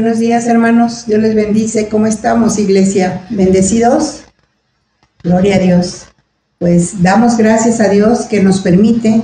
Buenos 0.00 0.18
días, 0.18 0.46
hermanos. 0.46 1.04
Dios 1.06 1.20
les 1.20 1.34
bendice. 1.34 1.90
¿Cómo 1.90 2.06
estamos, 2.06 2.58
iglesia? 2.58 3.26
¿Bendecidos? 3.28 4.22
Gloria 5.22 5.56
a 5.56 5.58
Dios. 5.58 6.06
Pues 6.58 7.02
damos 7.02 7.36
gracias 7.36 7.80
a 7.80 7.90
Dios 7.90 8.20
que 8.20 8.42
nos 8.42 8.60
permite 8.60 9.22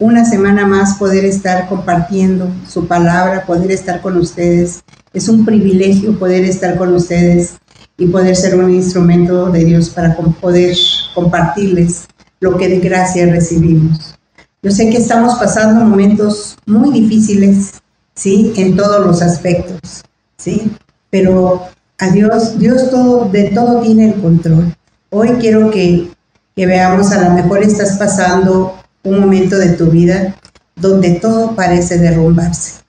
una 0.00 0.24
semana 0.24 0.66
más 0.66 0.96
poder 0.98 1.24
estar 1.24 1.68
compartiendo 1.68 2.50
su 2.68 2.88
palabra, 2.88 3.46
poder 3.46 3.70
estar 3.70 4.00
con 4.00 4.16
ustedes. 4.16 4.82
Es 5.12 5.28
un 5.28 5.44
privilegio 5.44 6.18
poder 6.18 6.44
estar 6.44 6.76
con 6.76 6.92
ustedes 6.92 7.58
y 7.96 8.06
poder 8.06 8.34
ser 8.34 8.56
un 8.56 8.74
instrumento 8.74 9.52
de 9.52 9.64
Dios 9.64 9.90
para 9.90 10.16
poder 10.16 10.76
compartirles 11.14 12.08
lo 12.40 12.56
que 12.56 12.68
de 12.68 12.80
gracia 12.80 13.26
recibimos. 13.26 14.16
Yo 14.60 14.72
sé 14.72 14.90
que 14.90 14.96
estamos 14.96 15.36
pasando 15.36 15.84
momentos 15.84 16.58
muy 16.66 16.90
difíciles, 16.90 17.74
¿sí? 18.16 18.52
En 18.56 18.76
todos 18.76 19.06
los 19.06 19.22
aspectos, 19.22 20.02
¿sí? 20.36 20.70
Pero 21.10 21.68
a 21.98 22.10
Dios, 22.10 22.58
Dios 22.58 22.90
todo, 22.90 23.26
de 23.26 23.50
todo 23.50 23.80
tiene 23.80 24.12
el 24.12 24.20
control. 24.20 24.74
Hoy 25.10 25.30
quiero 25.40 25.70
que, 25.70 26.10
que 26.54 26.66
veamos, 26.66 27.12
a 27.12 27.28
lo 27.28 27.30
mejor 27.30 27.62
estás 27.62 27.96
pasando 27.96 28.76
un 29.02 29.20
momento 29.20 29.56
de 29.56 29.70
tu 29.70 29.86
vida 29.86 30.34
donde 30.74 31.12
todo 31.12 31.54
parece 31.54 31.98
derrumbarse, 31.98 32.80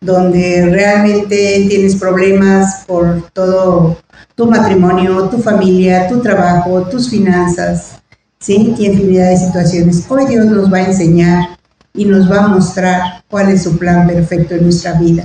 donde 0.00 0.66
realmente 0.66 1.66
tienes 1.68 1.96
problemas 1.96 2.84
por 2.86 3.30
todo 3.32 3.98
tu 4.34 4.46
matrimonio, 4.46 5.28
tu 5.30 5.38
familia, 5.38 6.08
tu 6.08 6.20
trabajo, 6.20 6.82
tus 6.82 7.08
finanzas, 7.08 7.92
¿sí? 8.38 8.74
Y 8.78 8.86
infinidad 8.86 9.30
de 9.30 9.38
situaciones. 9.38 10.04
Hoy 10.10 10.26
Dios 10.26 10.44
nos 10.46 10.70
va 10.70 10.78
a 10.78 10.86
enseñar 10.86 11.56
y 11.94 12.04
nos 12.04 12.30
va 12.30 12.44
a 12.44 12.48
mostrar 12.48 13.24
cuál 13.30 13.48
es 13.48 13.62
su 13.62 13.78
plan 13.78 14.06
perfecto 14.06 14.54
en 14.54 14.64
nuestra 14.64 14.92
vida. 14.92 15.24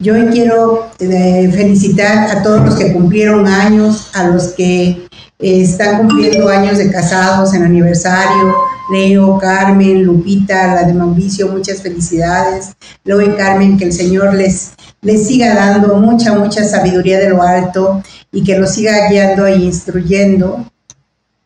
Yo 0.00 0.14
quiero 0.30 0.86
eh, 1.00 1.50
felicitar 1.52 2.30
a 2.30 2.40
todos 2.44 2.64
los 2.64 2.76
que 2.76 2.92
cumplieron 2.92 3.48
años, 3.48 4.12
a 4.14 4.28
los 4.28 4.52
que 4.52 4.90
eh, 4.90 5.08
están 5.40 5.98
cumpliendo 5.98 6.48
años 6.48 6.78
de 6.78 6.88
casados 6.88 7.52
en 7.52 7.64
aniversario, 7.64 8.54
Leo, 8.92 9.38
Carmen, 9.38 10.04
Lupita, 10.04 10.72
la 10.72 10.84
de 10.84 10.94
Mauricio, 10.94 11.48
muchas 11.48 11.82
felicidades. 11.82 12.76
Leo 13.02 13.20
y 13.20 13.34
Carmen, 13.34 13.76
que 13.76 13.86
el 13.86 13.92
Señor 13.92 14.34
les, 14.34 14.70
les 15.02 15.26
siga 15.26 15.56
dando 15.56 15.96
mucha, 15.96 16.32
mucha 16.32 16.62
sabiduría 16.62 17.18
de 17.18 17.30
lo 17.30 17.42
alto 17.42 18.00
y 18.30 18.44
que 18.44 18.56
los 18.56 18.70
siga 18.70 19.08
guiando 19.10 19.46
e 19.46 19.56
instruyendo, 19.56 20.64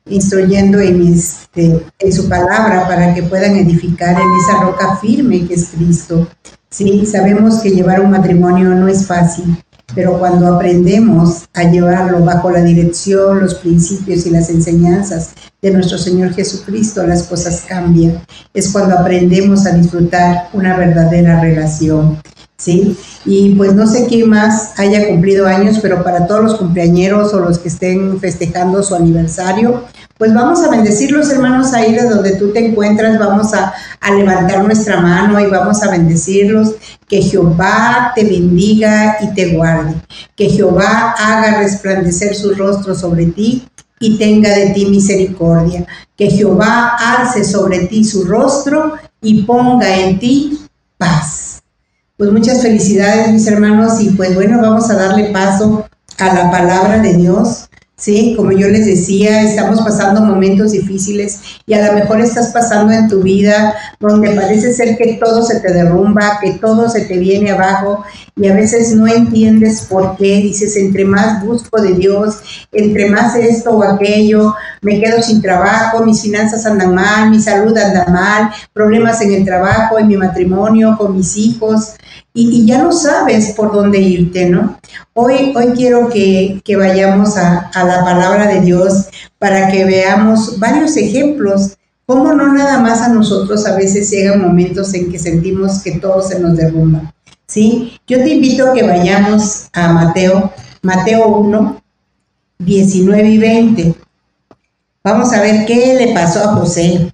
instruyendo 0.07 0.81
en, 0.81 1.19
su 1.19 2.29
palabra 2.29 2.87
para 2.89 3.15
que 3.15 3.23
puedan 3.23 3.57
edificar 3.57 4.21
en 4.21 4.29
esa 4.43 4.63
roca 4.63 4.97
firme 4.97 5.47
que 5.47 5.55
es 5.55 5.71
Cristo. 5.75 6.27
Sí, 6.71 7.07
sabemos 7.07 7.61
que 7.61 7.71
llevar 7.71 8.01
un 8.01 8.11
matrimonio 8.11 8.71
no 8.71 8.89
es 8.89 9.07
fácil, 9.07 9.57
pero 9.95 10.19
cuando 10.19 10.55
aprendemos 10.55 11.45
a 11.53 11.65
llevarlo 11.65 12.25
bajo 12.25 12.51
la 12.51 12.63
dirección, 12.63 13.41
los 13.41 13.55
principios 13.57 14.27
y 14.27 14.31
las 14.31 14.49
enseñanzas 14.49 15.35
de 15.61 15.71
nuestro 15.71 15.99
Señor 15.99 16.33
Jesucristo, 16.33 17.07
las 17.07 17.25
cosas 17.25 17.65
cambian. 17.69 18.25
Es 18.55 18.73
cuando 18.73 18.99
aprendemos 18.99 19.67
a 19.67 19.73
disfrutar 19.73 20.49
una 20.55 20.77
verdadera 20.77 21.41
relación. 21.41 22.19
¿Sí? 22.59 22.97
Y 23.25 23.55
pues 23.57 23.75
no 23.75 23.87
sé 23.87 24.07
quién 24.07 24.31
más 24.31 24.79
haya 24.79 25.09
cumplido 25.09 25.47
años, 25.47 25.79
pero 25.83 26.05
para 26.05 26.27
todos 26.27 26.45
los 26.45 26.55
cumpleañeros 26.57 27.35
o 27.35 27.41
los 27.41 27.59
que 27.59 27.69
estén 27.69 28.21
festejando 28.21 28.83
su 28.83 28.95
aniversario, 28.95 29.85
pues 30.23 30.33
vamos 30.33 30.63
a 30.63 30.71
bendecir 30.71 31.11
los 31.11 31.29
hermanos 31.31 31.73
ahí 31.73 31.95
de 31.95 32.09
donde 32.09 32.37
tú 32.37 32.53
te 32.53 32.65
encuentras, 32.65 33.19
vamos 33.19 33.53
a, 33.55 33.75
a, 34.01 34.15
levantar 34.15 34.63
nuestra 34.63 35.01
mano 35.01 35.41
y 35.41 35.47
vamos 35.47 35.83
a 35.83 35.91
bendecirlos. 35.91 36.77
Que 37.09 37.21
Jehová 37.21 38.13
te 38.15 38.23
bendiga 38.23 39.17
y 39.21 39.35
te 39.35 39.57
guarde. 39.57 39.97
Que 40.37 40.49
Jehová 40.49 41.17
haga 41.19 41.59
resplandecer 41.59 42.37
su 42.37 42.55
rostro 42.55 42.95
sobre 42.95 43.27
ti 43.27 43.67
y 43.99 44.17
tenga 44.17 44.51
de 44.51 44.71
ti 44.71 44.87
misericordia. 44.87 45.87
Que 46.17 46.31
Jehová 46.31 46.97
alce 46.97 47.43
sobre 47.43 47.87
ti 47.87 48.05
su 48.05 48.25
rostro 48.25 48.95
y 49.21 49.43
ponga 49.43 49.93
en 49.97 50.21
ti 50.21 50.61
paz. 50.99 51.52
Pues 52.17 52.31
muchas 52.31 52.63
felicidades 52.63 53.33
mis 53.33 53.47
hermanos 53.47 54.01
y 54.01 54.11
pues 54.11 54.35
bueno, 54.35 54.61
vamos 54.61 54.91
a 54.91 54.95
darle 54.95 55.31
paso 55.33 55.87
a 56.19 56.35
la 56.35 56.51
palabra 56.51 56.99
de 57.01 57.15
Dios. 57.15 57.69
Sí, 58.03 58.35
como 58.37 58.51
yo 58.51 58.67
les 58.67 58.85
decía, 58.85 59.43
estamos 59.43 59.81
pasando 59.83 60.23
momentos 60.23 60.73
difíciles 60.73 61.39
y 61.67 61.75
a 61.75 61.87
lo 61.87 61.93
mejor 61.93 62.21
estás 62.21 62.49
pasando 62.49 62.93
en 62.93 63.07
tu 63.07 63.23
vida 63.23 63.77
donde 64.01 64.31
parece 64.31 64.75
ser 64.75 64.97
que 64.97 65.21
todo 65.25 65.41
se 65.45 65.61
te 65.61 65.73
derrumba, 65.73 66.41
que 66.43 66.55
todo 66.55 66.89
se 66.89 67.03
te 67.03 67.17
viene 67.19 67.53
abajo 67.53 68.03
y 68.35 68.49
a 68.49 68.57
veces 68.57 68.93
no 68.97 69.07
entiendes 69.07 69.83
por 69.83 70.17
qué. 70.17 70.39
Dices, 70.39 70.77
entre 70.79 71.05
más 71.05 71.47
busco 71.47 71.81
de 71.81 71.95
Dios, 71.95 72.41
entre 72.73 73.09
más 73.09 73.37
esto 73.37 73.71
o 73.71 73.85
aquello, 73.85 74.53
me 74.81 75.01
quedo 75.01 75.23
sin 75.23 75.41
trabajo, 75.41 76.05
mis 76.05 76.23
finanzas 76.23 76.67
andan 76.67 76.97
mal, 76.97 77.31
mi 77.31 77.39
salud 77.39 77.79
anda 77.79 78.07
mal, 78.07 78.51
problemas 78.73 79.21
en 79.21 79.33
el 79.33 79.45
trabajo, 79.45 79.97
en 80.01 80.09
mi 80.09 80.17
matrimonio, 80.17 80.97
con 80.99 81.17
mis 81.17 81.37
hijos 81.37 81.95
y, 82.35 82.67
ya 82.67 82.83
no 82.83 82.93
sabes 82.93 83.53
por 83.53 83.73
dónde 83.73 84.01
irte, 84.01 84.49
¿no? 84.49 84.79
Hoy, 85.13 85.53
hoy 85.55 85.73
quiero 85.77 86.09
que, 86.09 86.63
vayamos 86.77 87.37
a, 87.37 87.71
a, 87.75 87.85
la 87.85 88.03
palabra 88.05 88.47
de 88.47 88.61
Dios 88.63 89.09
para 89.39 89.69
que 89.71 89.85
veamos 89.85 90.59
varios 90.59 90.97
ejemplos, 90.97 91.77
cómo 92.07 92.33
no 92.33 92.53
nada 92.53 92.79
más 92.81 93.03
a 93.03 93.09
nosotros 93.09 93.67
a 93.67 93.77
veces 93.77 94.11
llegan 94.11 94.41
momentos 94.41 94.95
en 94.95 95.11
que 95.11 95.19
sentimos 95.19 95.83
que 95.83 95.93
todo 95.93 96.23
se 96.23 96.39
nos 96.39 96.57
derrumba, 96.57 97.13
¿sí? 97.47 98.01
Yo 98.07 98.19
te 98.19 98.31
invito 98.31 98.71
a 98.71 98.75
que 98.75 98.83
vayamos 98.83 99.69
a 99.75 99.93
Mateo, 99.93 100.53
Mateo 100.81 101.29
1, 101.29 101.83
19 102.59 103.29
y 103.29 103.39
20. 103.39 103.95
Vamos 105.05 105.33
a 105.33 105.43
ver 105.43 105.67
qué 105.67 105.95
le 105.95 106.15
pasó 106.15 106.45
a 106.45 106.55
José. 106.55 107.13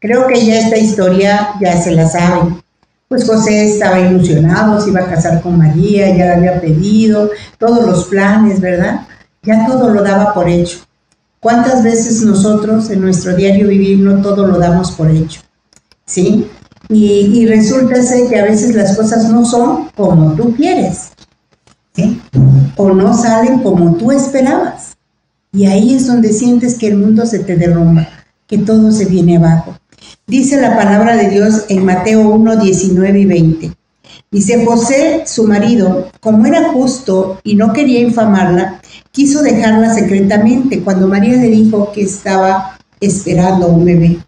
Creo 0.00 0.26
que 0.26 0.44
ya 0.44 0.58
esta 0.58 0.76
historia 0.76 1.50
ya 1.60 1.80
se 1.80 1.92
la 1.92 2.08
saben 2.08 2.62
pues 3.10 3.26
José 3.26 3.64
estaba 3.64 3.98
ilusionado, 3.98 4.80
se 4.80 4.90
iba 4.90 5.00
a 5.00 5.08
casar 5.08 5.42
con 5.42 5.58
María, 5.58 6.16
ya 6.16 6.26
le 6.26 6.30
había 6.30 6.60
pedido, 6.60 7.28
todos 7.58 7.84
los 7.84 8.04
planes, 8.04 8.60
¿verdad? 8.60 9.00
Ya 9.42 9.66
todo 9.66 9.90
lo 9.90 10.00
daba 10.04 10.32
por 10.32 10.48
hecho. 10.48 10.78
¿Cuántas 11.40 11.82
veces 11.82 12.22
nosotros 12.22 12.88
en 12.88 13.00
nuestro 13.00 13.34
diario 13.34 13.66
vivir 13.66 13.98
no 13.98 14.22
todo 14.22 14.46
lo 14.46 14.60
damos 14.60 14.92
por 14.92 15.10
hecho? 15.10 15.40
¿Sí? 16.06 16.48
Y, 16.88 17.46
resulta 17.46 18.00
ser 18.00 18.28
que 18.28 18.38
a 18.38 18.44
veces 18.44 18.76
las 18.76 18.96
cosas 18.96 19.28
no 19.28 19.44
son 19.44 19.88
como 19.96 20.34
tú 20.34 20.54
quieres, 20.54 21.10
¿sí? 21.92 22.22
O 22.76 22.90
no 22.90 23.12
salen 23.12 23.58
como 23.58 23.96
tú 23.96 24.12
esperabas. 24.12 24.96
Y 25.50 25.66
ahí 25.66 25.94
es 25.94 26.06
donde 26.06 26.32
sientes 26.32 26.78
que 26.78 26.86
el 26.86 26.96
mundo 26.96 27.26
se 27.26 27.40
te 27.40 27.56
derrumba, 27.56 28.08
que 28.46 28.58
todo 28.58 28.92
se 28.92 29.06
viene 29.06 29.36
abajo. 29.36 29.74
Dice 30.26 30.60
la 30.60 30.76
palabra 30.76 31.16
de 31.16 31.28
Dios 31.28 31.64
en 31.68 31.84
Mateo 31.84 32.28
1, 32.28 32.56
19 32.56 33.20
y 33.20 33.24
20. 33.24 33.72
Dice, 34.30 34.64
José, 34.64 35.24
su 35.26 35.44
marido, 35.44 36.08
como 36.20 36.46
era 36.46 36.72
justo 36.72 37.40
y 37.42 37.56
no 37.56 37.72
quería 37.72 38.00
infamarla, 38.00 38.80
quiso 39.10 39.42
dejarla 39.42 39.92
secretamente 39.92 40.82
cuando 40.82 41.08
María 41.08 41.36
le 41.36 41.48
dijo 41.48 41.90
que 41.92 42.02
estaba 42.02 42.78
esperando 43.00 43.66
un 43.66 43.84
bebé, 43.84 44.18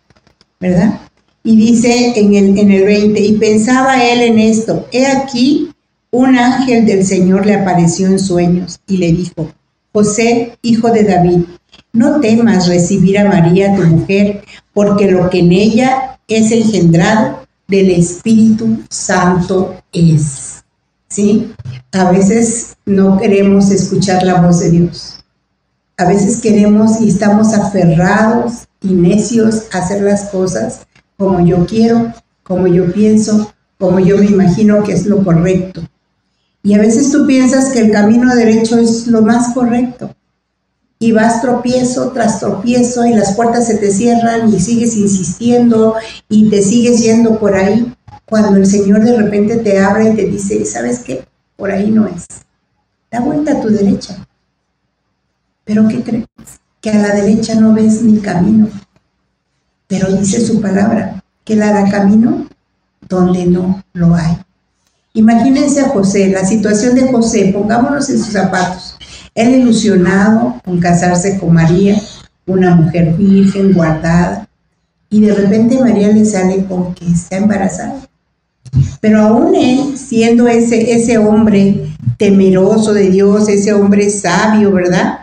¿verdad? 0.59 1.01
Y 1.45 1.57
dice 1.57 2.19
en 2.19 2.35
el, 2.35 2.59
en 2.59 2.73
el 2.73 2.85
20, 2.85 3.21
y 3.21 3.33
pensaba 3.35 4.03
él 4.03 4.23
en 4.23 4.39
esto, 4.39 4.89
he 4.91 5.07
aquí, 5.07 5.71
un 6.11 6.37
ángel 6.37 6.85
del 6.85 7.07
Señor 7.07 7.47
le 7.47 7.55
apareció 7.55 8.07
en 8.07 8.19
sueños 8.19 8.81
y 8.87 8.97
le 8.97 9.13
dijo, 9.13 9.51
José, 9.93 10.59
hijo 10.63 10.91
de 10.91 11.05
David, 11.05 11.43
no 11.93 12.21
temas 12.21 12.69
recibir 12.69 13.19
a 13.19 13.29
María, 13.29 13.75
tu 13.77 13.83
mujer, 13.83 14.43
porque 14.73 15.11
lo 15.11 15.29
que 15.29 15.41
en 15.41 15.53
ella 15.53 16.19
es 16.27 16.51
engendrado 16.51 17.41
del 17.69 17.91
Espíritu 17.91 18.79
Santo 18.89 19.77
es. 19.93 20.65
¿Sí? 21.09 21.53
A 21.93 22.11
veces 22.11 22.75
no 22.87 23.19
queremos 23.19 23.71
escuchar 23.71 24.23
la 24.23 24.41
voz 24.41 24.61
de 24.61 24.71
Dios. 24.71 25.19
A 25.99 26.07
veces 26.07 26.41
queremos 26.41 27.01
y 27.01 27.09
estamos 27.11 27.53
aferrados 27.53 28.67
y 28.81 28.95
necios 28.95 29.67
a 29.73 29.79
hacer 29.79 30.03
las 30.03 30.31
cosas 30.31 30.87
como 31.19 31.45
yo 31.45 31.67
quiero, 31.67 32.13
como 32.43 32.67
yo 32.67 32.91
pienso, 32.93 33.53
como 33.79 34.01
yo 34.01 34.17
me 34.17 34.27
imagino 34.27 34.83
que 34.83 34.93
es 34.93 35.05
lo 35.05 35.23
correcto. 35.23 35.83
Y 36.63 36.75
a 36.75 36.79
veces 36.79 37.13
tú 37.13 37.27
piensas 37.27 37.71
que 37.71 37.81
el 37.81 37.91
camino 37.91 38.35
derecho 38.35 38.79
es 38.79 39.07
lo 39.07 39.21
más 39.21 39.53
correcto 39.53 40.15
y 41.03 41.11
vas 41.11 41.43
tropiezo 41.43 42.13
tras 42.13 42.39
tropiezo 42.39 43.05
y 43.05 43.13
las 43.13 43.35
puertas 43.35 43.67
se 43.67 43.75
te 43.75 43.91
cierran 43.91 44.55
y 44.55 44.61
sigues 44.61 44.95
insistiendo 44.95 45.97
y 46.29 46.49
te 46.49 46.63
sigues 46.63 47.03
yendo 47.03 47.41
por 47.41 47.57
ahí, 47.57 47.93
cuando 48.25 48.57
el 48.57 48.67
Señor 48.67 49.03
de 49.03 49.17
repente 49.17 49.57
te 49.57 49.81
abre 49.81 50.11
y 50.11 50.15
te 50.15 50.27
dice, 50.27 50.65
¿sabes 50.65 51.01
qué? 51.01 51.25
Por 51.57 51.73
ahí 51.73 51.91
no 51.91 52.07
es. 52.07 52.25
Da 53.11 53.19
vuelta 53.19 53.51
a 53.51 53.61
tu 53.61 53.69
derecha. 53.69 54.17
Pero 55.65 55.89
¿qué 55.89 56.05
crees? 56.05 56.27
Que 56.81 56.91
a 56.91 56.99
la 56.99 57.17
derecha 57.17 57.57
no 57.57 57.75
ves 57.75 58.01
ni 58.03 58.21
camino. 58.21 58.69
Pero 59.89 60.07
dice 60.07 60.41
su 60.47 60.61
palabra, 60.61 61.21
que 61.45 61.57
la 61.57 61.73
da 61.73 61.91
camino 61.91 62.47
donde 63.09 63.47
no 63.47 63.83
lo 63.93 64.15
hay. 64.15 64.39
Imagínense 65.15 65.81
a 65.81 65.89
José, 65.89 66.29
la 66.29 66.45
situación 66.45 66.95
de 66.95 67.11
José, 67.11 67.51
pongámonos 67.53 68.09
en 68.09 68.19
sus 68.19 68.33
zapatos. 68.33 68.97
Él 69.35 69.55
ilusionado 69.55 70.61
con 70.65 70.79
casarse 70.79 71.39
con 71.39 71.55
María, 71.55 72.01
una 72.47 72.75
mujer 72.75 73.15
virgen, 73.15 73.73
guardada, 73.73 74.49
y 75.09 75.21
de 75.21 75.35
repente 75.35 75.79
María 75.79 76.09
le 76.09 76.25
sale 76.25 76.65
con 76.65 76.95
que 76.95 77.07
está 77.07 77.37
embarazada. 77.37 77.97
Pero 79.01 79.21
aún 79.21 79.55
él, 79.55 79.99
siendo 79.99 80.49
ese, 80.49 80.93
ese 80.93 81.19
hombre 81.19 81.89
temeroso 82.17 82.95
de 82.95 83.11
Dios, 83.11 83.49
ese 83.49 83.73
hombre 83.73 84.09
sabio, 84.11 84.73
¿verdad? 84.73 85.19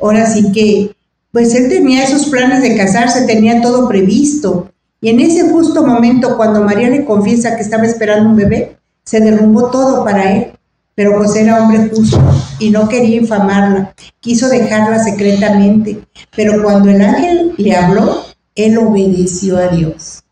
Ahora 0.00 0.26
sí 0.26 0.52
que, 0.52 0.94
pues 1.32 1.54
él 1.54 1.68
tenía 1.68 2.04
esos 2.04 2.26
planes 2.26 2.62
de 2.62 2.76
casarse, 2.76 3.26
tenía 3.26 3.60
todo 3.60 3.88
previsto. 3.88 4.70
Y 5.00 5.10
en 5.10 5.20
ese 5.20 5.50
justo 5.50 5.86
momento, 5.86 6.36
cuando 6.36 6.62
María 6.62 6.88
le 6.88 7.04
confiesa 7.04 7.56
que 7.56 7.62
estaba 7.62 7.84
esperando 7.84 8.30
un 8.30 8.36
bebé, 8.36 8.78
se 9.04 9.20
derrumbó 9.20 9.70
todo 9.70 10.04
para 10.04 10.32
él. 10.32 10.52
Pero 10.96 11.18
José 11.18 11.42
era 11.42 11.62
hombre 11.62 11.90
justo 11.94 12.18
y 12.58 12.70
no 12.70 12.88
quería 12.88 13.20
infamarla, 13.20 13.94
quiso 14.18 14.48
dejarla 14.48 14.98
secretamente. 15.04 16.00
Pero 16.34 16.62
cuando 16.62 16.88
el 16.88 17.02
ángel 17.02 17.52
le 17.58 17.76
habló, 17.76 18.24
él 18.54 18.78
obedeció 18.78 19.58
a 19.58 19.68
Dios. 19.68 20.24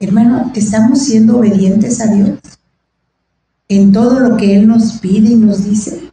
Hermano, 0.00 0.50
¿estamos 0.54 1.00
siendo 1.00 1.36
obedientes 1.36 2.00
a 2.00 2.06
Dios? 2.06 2.38
En 3.68 3.92
todo 3.92 4.18
lo 4.18 4.38
que 4.38 4.56
Él 4.56 4.66
nos 4.66 4.94
pide 4.94 5.32
y 5.32 5.36
nos 5.36 5.64
dice. 5.64 6.10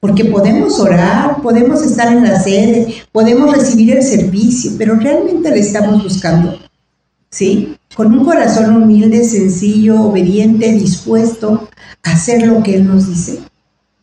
Porque 0.00 0.24
podemos 0.24 0.80
orar, 0.80 1.42
podemos 1.42 1.82
estar 1.82 2.10
en 2.10 2.24
la 2.24 2.40
sede, 2.40 2.94
podemos 3.12 3.54
recibir 3.54 3.94
el 3.94 4.02
servicio, 4.02 4.72
pero 4.78 4.94
realmente 4.94 5.50
le 5.50 5.60
estamos 5.60 6.02
buscando. 6.02 6.58
¿Sí? 7.28 7.76
Con 7.94 8.18
un 8.18 8.24
corazón 8.24 8.82
humilde, 8.82 9.22
sencillo, 9.24 10.00
obediente, 10.00 10.72
dispuesto 10.72 11.68
hacer 12.04 12.46
lo 12.46 12.62
que 12.62 12.76
Él 12.76 12.86
nos 12.86 13.08
dice. 13.08 13.40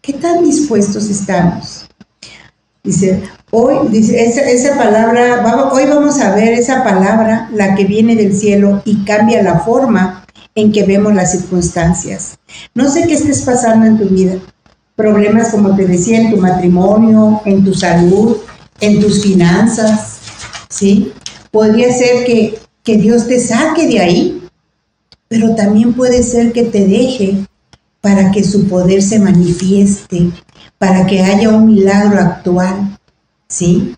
¿Qué 0.02 0.14
tan 0.14 0.44
dispuestos 0.44 1.10
estamos? 1.10 1.86
Dice, 2.84 3.22
hoy, 3.52 3.90
dice, 3.90 4.24
esa, 4.24 4.76
palabra, 4.76 5.70
hoy 5.72 5.86
vamos 5.86 6.20
a 6.20 6.36
ver 6.36 6.54
esa 6.54 6.84
palabra, 6.84 7.48
la 7.54 7.76
que 7.76 7.86
viene 7.86 8.16
del 8.16 8.36
cielo 8.36 8.82
y 8.86 9.06
cambia 9.06 9.44
la 9.44 9.60
forma 9.60 10.26
en 10.56 10.72
que 10.72 10.84
vemos 10.84 11.14
las 11.14 11.32
circunstancias. 11.32 12.40
No 12.74 12.90
sé 12.90 13.06
qué 13.08 13.14
estés 13.14 13.44
pasando 13.44 13.86
en 13.86 14.00
tu 14.00 14.06
vida. 14.06 14.34
Problemas, 14.96 15.50
como 15.50 15.76
te 15.76 15.86
decía, 15.86 16.20
en 16.20 16.32
tu 16.32 16.38
matrimonio, 16.38 17.42
en 17.46 17.64
tu 17.64 17.76
salud, 17.76 18.38
en 18.80 19.00
tus 19.00 19.22
finanzas, 19.22 20.18
¿sí? 20.68 21.14
Podría 21.52 21.94
ser 21.94 22.26
que, 22.26 22.58
que 22.84 22.98
Dios 22.98 23.28
te 23.28 23.40
saque 23.40 23.88
de 23.88 24.00
ahí, 24.00 24.50
pero 25.28 25.54
también 25.54 25.94
puede 25.94 26.24
ser 26.24 26.52
que 26.52 26.64
te 26.64 26.88
deje 26.88 27.46
para 28.02 28.32
que 28.32 28.44
su 28.44 28.68
poder 28.68 29.02
se 29.02 29.20
manifieste 29.20 30.32
para 30.82 31.06
que 31.06 31.22
haya 31.22 31.50
un 31.50 31.68
milagro 31.68 32.20
actual, 32.20 32.98
¿sí? 33.48 33.96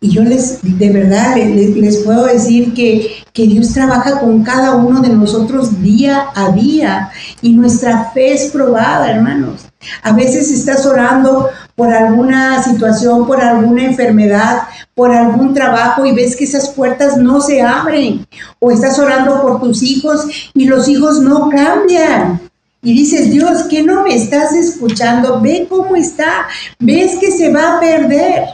Y 0.00 0.10
yo 0.10 0.24
les, 0.24 0.58
de 0.60 0.90
verdad, 0.90 1.36
les, 1.36 1.98
puedo 1.98 2.24
decir 2.26 2.74
que, 2.74 3.12
que, 3.32 3.46
Dios 3.46 3.72
trabaja 3.72 4.18
con 4.18 4.42
cada 4.42 4.74
uno 4.74 5.00
de 5.00 5.10
nosotros 5.10 5.80
día 5.80 6.26
a 6.34 6.50
día 6.50 7.10
y 7.42 7.52
nuestra 7.52 8.10
fe 8.12 8.34
es 8.34 8.50
probada, 8.50 9.08
hermanos. 9.08 9.66
A 10.02 10.14
veces 10.14 10.50
estás 10.50 10.84
orando 10.84 11.48
por 11.76 11.92
alguna 11.92 12.60
situación, 12.64 13.24
por 13.24 13.40
alguna 13.40 13.84
enfermedad, 13.84 14.62
por 14.96 15.12
algún 15.12 15.54
trabajo 15.54 16.04
y 16.04 16.12
ves 16.12 16.34
que 16.34 16.44
esas 16.44 16.70
puertas 16.70 17.18
no 17.18 17.40
se 17.40 17.62
abren. 17.62 18.26
O 18.58 18.72
estás 18.72 18.98
orando 18.98 19.40
por 19.40 19.60
tus 19.60 19.80
hijos 19.84 20.26
y 20.54 20.64
los 20.64 20.88
hijos 20.88 21.20
no 21.20 21.48
cambian 21.50 22.40
y 22.82 22.92
dices, 22.92 23.30
Dios, 23.30 23.64
que 23.64 23.82
no 23.82 24.04
me 24.04 24.14
estás 24.14 24.52
escuchando? 24.52 25.40
Ve 25.40 25.66
cómo 25.68 25.96
está, 25.96 26.46
ves 26.78 27.16
que 27.20 27.30
se 27.30 27.52
va 27.52 27.76
a 27.76 27.80
perder. 27.80 28.44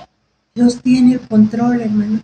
Dios 0.54 0.80
tiene 0.82 1.14
el 1.14 1.20
control, 1.20 1.80
hermanos. 1.80 2.22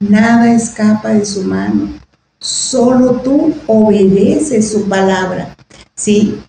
Nada 0.00 0.52
escapa 0.52 1.10
de 1.10 1.24
su 1.24 1.42
mano. 1.42 1.92
Solo 2.38 3.20
tú 3.20 3.54
obedeces 3.66 4.70
su 4.70 4.88
palabra. 4.88 5.56
¿Sí? 5.94 6.40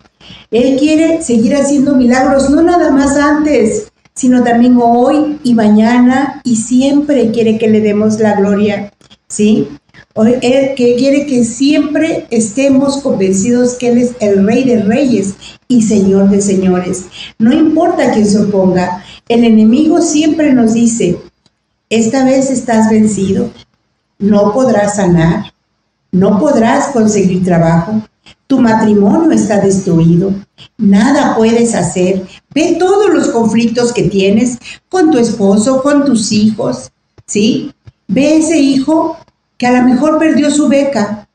Él 0.50 0.76
quiere 0.78 1.22
seguir 1.22 1.56
haciendo 1.56 1.94
milagros, 1.94 2.50
no 2.50 2.62
nada 2.62 2.90
más 2.90 3.16
antes, 3.16 3.90
sino 4.14 4.42
también 4.42 4.78
hoy 4.80 5.38
y 5.42 5.54
mañana 5.54 6.40
y 6.44 6.56
siempre 6.56 7.30
quiere 7.30 7.58
que 7.58 7.68
le 7.68 7.80
demos 7.80 8.18
la 8.20 8.34
gloria. 8.34 8.92
¿Sí? 9.30 9.68
Que 10.14 10.96
quiere 10.98 11.24
que 11.26 11.44
siempre 11.44 12.26
estemos 12.30 12.98
convencidos 12.98 13.74
que 13.74 13.88
Él 13.88 13.98
es 13.98 14.12
el 14.20 14.44
Rey 14.44 14.64
de 14.64 14.82
Reyes 14.82 15.34
y 15.68 15.82
Señor 15.82 16.28
de 16.30 16.42
Señores. 16.42 17.06
No 17.38 17.52
importa 17.52 18.12
quién 18.12 18.26
se 18.26 18.40
oponga, 18.40 19.02
el 19.28 19.44
enemigo 19.44 20.02
siempre 20.02 20.52
nos 20.52 20.74
dice, 20.74 21.20
esta 21.88 22.24
vez 22.24 22.50
estás 22.50 22.90
vencido, 22.90 23.50
no 24.18 24.52
podrás 24.52 24.96
sanar, 24.96 25.54
no 26.10 26.38
podrás 26.40 26.88
conseguir 26.88 27.44
trabajo, 27.44 28.02
tu 28.48 28.58
matrimonio 28.60 29.30
está 29.30 29.60
destruido, 29.60 30.34
nada 30.76 31.36
puedes 31.36 31.74
hacer, 31.76 32.26
ve 32.52 32.76
todos 32.80 33.14
los 33.14 33.28
conflictos 33.28 33.92
que 33.92 34.04
tienes 34.04 34.58
con 34.88 35.12
tu 35.12 35.18
esposo, 35.18 35.82
con 35.82 36.04
tus 36.04 36.32
hijos, 36.32 36.90
¿sí? 37.26 37.72
Ve 38.12 38.38
ese 38.38 38.58
hijo 38.58 39.16
que 39.56 39.68
a 39.68 39.80
lo 39.80 39.88
mejor 39.88 40.18
perdió 40.18 40.50
su 40.50 40.66
beca 40.66 41.28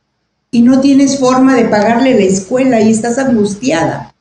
y 0.52 0.62
no 0.62 0.82
tienes 0.82 1.18
forma 1.18 1.56
de 1.56 1.70
pagarle 1.70 2.16
la 2.16 2.26
escuela 2.26 2.82
y 2.82 2.92
estás 2.92 3.18
angustiada. 3.18 4.14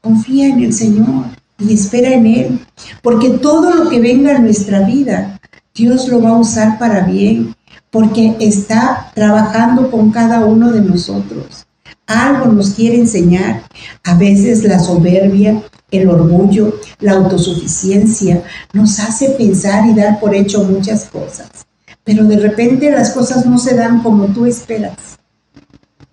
Confía 0.00 0.46
en 0.46 0.60
el 0.62 0.72
Señor 0.72 1.24
y 1.58 1.74
espera 1.74 2.10
en 2.10 2.26
Él, 2.26 2.66
porque 3.02 3.30
todo 3.30 3.74
lo 3.74 3.90
que 3.90 3.98
venga 3.98 4.36
a 4.36 4.38
nuestra 4.38 4.82
vida, 4.82 5.40
Dios 5.74 6.06
lo 6.06 6.22
va 6.22 6.30
a 6.30 6.38
usar 6.38 6.78
para 6.78 7.00
bien, 7.00 7.52
porque 7.90 8.36
está 8.38 9.10
trabajando 9.16 9.90
con 9.90 10.12
cada 10.12 10.44
uno 10.44 10.70
de 10.70 10.82
nosotros. 10.82 11.66
Algo 12.06 12.46
nos 12.52 12.70
quiere 12.70 12.96
enseñar. 12.96 13.64
A 14.04 14.14
veces 14.14 14.62
la 14.62 14.78
soberbia, 14.78 15.60
el 15.96 16.08
orgullo, 16.08 16.78
la 17.00 17.12
autosuficiencia 17.12 18.42
nos 18.72 18.98
hace 18.98 19.30
pensar 19.30 19.86
y 19.86 19.94
dar 19.94 20.20
por 20.20 20.34
hecho 20.34 20.64
muchas 20.64 21.04
cosas 21.06 21.66
pero 22.06 22.22
de 22.22 22.36
repente 22.36 22.88
las 22.92 23.10
cosas 23.10 23.44
no 23.46 23.58
se 23.58 23.74
dan 23.74 24.00
como 24.00 24.26
tú 24.26 24.46
esperas. 24.46 25.18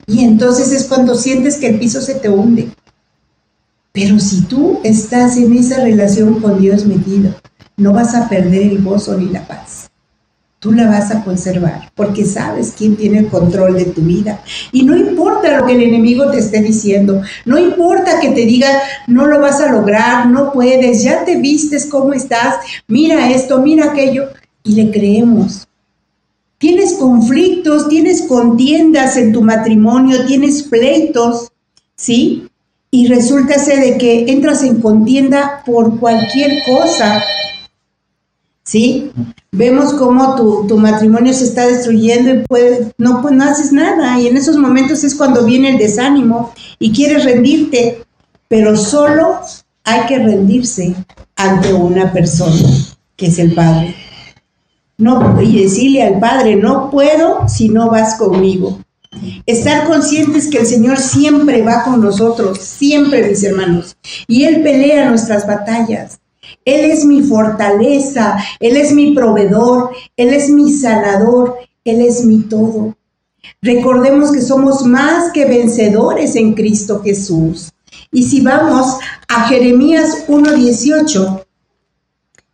Y 0.08 0.24
entonces 0.24 0.72
es 0.72 0.86
cuando 0.86 1.14
sientes 1.14 1.58
que 1.58 1.68
el 1.68 1.80
piso 1.80 2.02
se 2.02 2.16
te 2.16 2.30
hunde. 2.30 2.72
Pero 3.92 4.18
si 4.18 4.42
tú 4.42 4.80
estás 4.84 5.38
en 5.38 5.54
esa 5.56 5.82
relación 5.82 6.42
con 6.42 6.60
Dios 6.60 6.88
metido, 6.88 7.36
no 7.78 7.94
vas 7.94 8.16
a 8.16 8.28
perder 8.28 8.64
el 8.64 8.84
gozo 8.84 9.16
ni 9.16 9.30
la 9.30 9.48
paz. 9.48 9.92
Tú 10.64 10.72
la 10.72 10.88
vas 10.88 11.12
a 11.12 11.24
conservar 11.26 11.92
porque 11.94 12.24
sabes 12.24 12.74
quién 12.78 12.96
tiene 12.96 13.20
el 13.20 13.28
control 13.28 13.76
de 13.76 13.86
tu 13.86 14.02
vida. 14.02 14.42
Y 14.72 14.84
no 14.84 14.96
importa 14.96 15.60
lo 15.60 15.66
que 15.66 15.74
el 15.74 15.84
enemigo 15.84 16.32
te 16.32 16.40
esté 16.40 16.62
diciendo, 16.62 17.22
no 17.44 17.60
importa 17.60 18.22
que 18.22 18.30
te 18.30 18.46
diga, 18.46 18.70
no 19.08 19.28
lo 19.28 19.42
vas 19.42 19.60
a 19.60 19.70
lograr, 19.70 20.28
no 20.28 20.54
puedes, 20.54 21.04
ya 21.04 21.26
te 21.26 21.36
vistes 21.36 21.86
cómo 21.86 22.14
estás, 22.14 22.56
mira 22.88 23.30
esto, 23.30 23.62
mira 23.62 23.92
aquello, 23.92 24.30
y 24.64 24.76
le 24.76 24.90
creemos 24.90 25.68
tienes 26.64 26.94
conflictos, 26.94 27.90
tienes 27.90 28.22
contiendas 28.22 29.18
en 29.18 29.34
tu 29.34 29.42
matrimonio, 29.42 30.26
tienes 30.26 30.64
pleitos, 30.64 31.52
¿sí? 31.98 32.48
Y 32.90 33.08
resulta 33.08 33.58
de 33.58 33.98
que 33.98 34.32
entras 34.32 34.64
en 34.64 34.80
contienda 34.80 35.62
por 35.66 36.00
cualquier 36.00 36.64
cosa, 36.64 37.22
¿sí? 38.64 39.12
Vemos 39.52 39.94
cómo 39.94 40.36
tu, 40.68 40.78
matrimonio 40.78 41.34
se 41.34 41.46
está 41.46 41.68
destruyendo 41.68 42.32
y 42.32 42.40
pues, 42.48 42.88
no, 42.98 43.22
pues 43.22 43.34
no 43.34 43.44
haces 43.44 43.72
nada. 43.72 44.20
Y 44.20 44.28
en 44.28 44.38
esos 44.38 44.58
momentos 44.58 45.04
es 45.04 45.16
cuando 45.16 45.46
viene 45.46 45.72
el 45.72 45.78
desánimo 45.78 46.54
y 46.80 46.92
quieres 46.92 47.26
rendirte, 47.26 48.04
pero 48.48 48.76
solo 48.76 49.40
hay 49.84 50.06
que 50.08 50.18
rendirse 50.18 50.96
ante 51.36 51.74
una 51.74 52.12
persona, 52.12 52.70
que 53.16 53.28
es 53.28 53.40
el 53.40 53.54
Padre. 53.54 53.96
No, 54.98 55.42
y 55.42 55.64
decirle 55.64 56.04
al 56.04 56.20
Padre, 56.20 56.56
no 56.56 56.90
puedo 56.90 57.48
si 57.50 57.70
no 57.70 57.90
vas 57.90 58.16
conmigo. 58.16 58.80
Estar 59.46 59.88
conscientes 59.88 60.48
que 60.48 60.60
el 60.60 60.66
Señor 60.66 60.98
siempre 60.98 61.62
va 61.62 61.84
con 61.84 62.02
nosotros, 62.02 62.60
siempre, 62.60 63.28
mis 63.28 63.44
hermanos. 63.44 63.96
Y 64.28 64.46
Él 64.46 64.64
pelea 64.64 65.10
nuestras 65.10 65.46
batallas. 65.46 66.20
Él 66.66 66.92
es 66.92 67.06
mi 67.06 67.22
fortaleza, 67.22 68.38
Él 68.60 68.78
es 68.78 68.92
mi 68.92 69.14
proveedor, 69.14 69.92
Él 70.18 70.34
es 70.34 70.50
mi 70.50 70.72
sanador, 70.72 71.58
Él 71.84 72.02
es 72.02 72.26
mi 72.26 72.42
todo. 72.42 72.96
Recordemos 73.62 74.32
que 74.32 74.42
somos 74.42 74.86
más 74.86 75.32
que 75.32 75.46
vencedores 75.46 76.36
en 76.36 76.54
Cristo 76.54 77.02
Jesús. 77.04 77.72
Y 78.12 78.24
si 78.24 78.42
vamos 78.42 78.98
a 79.28 79.48
Jeremías 79.48 80.26
1.18, 80.28 81.46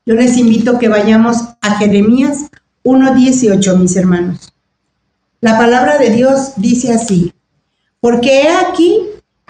yo 0.06 0.15
les 0.15 0.38
invito 0.38 0.79
que 0.79 0.88
vayamos 0.88 1.38
a 1.62 1.75
Jeremías 1.75 2.46
1.18, 2.84 3.77
mis 3.77 3.96
hermanos. 3.96 4.53
La 5.41 5.58
palabra 5.58 5.98
de 5.98 6.10
Dios 6.10 6.53
dice 6.58 6.94
así, 6.94 7.34
porque 8.00 8.41
he 8.41 8.50
aquí 8.50 9.01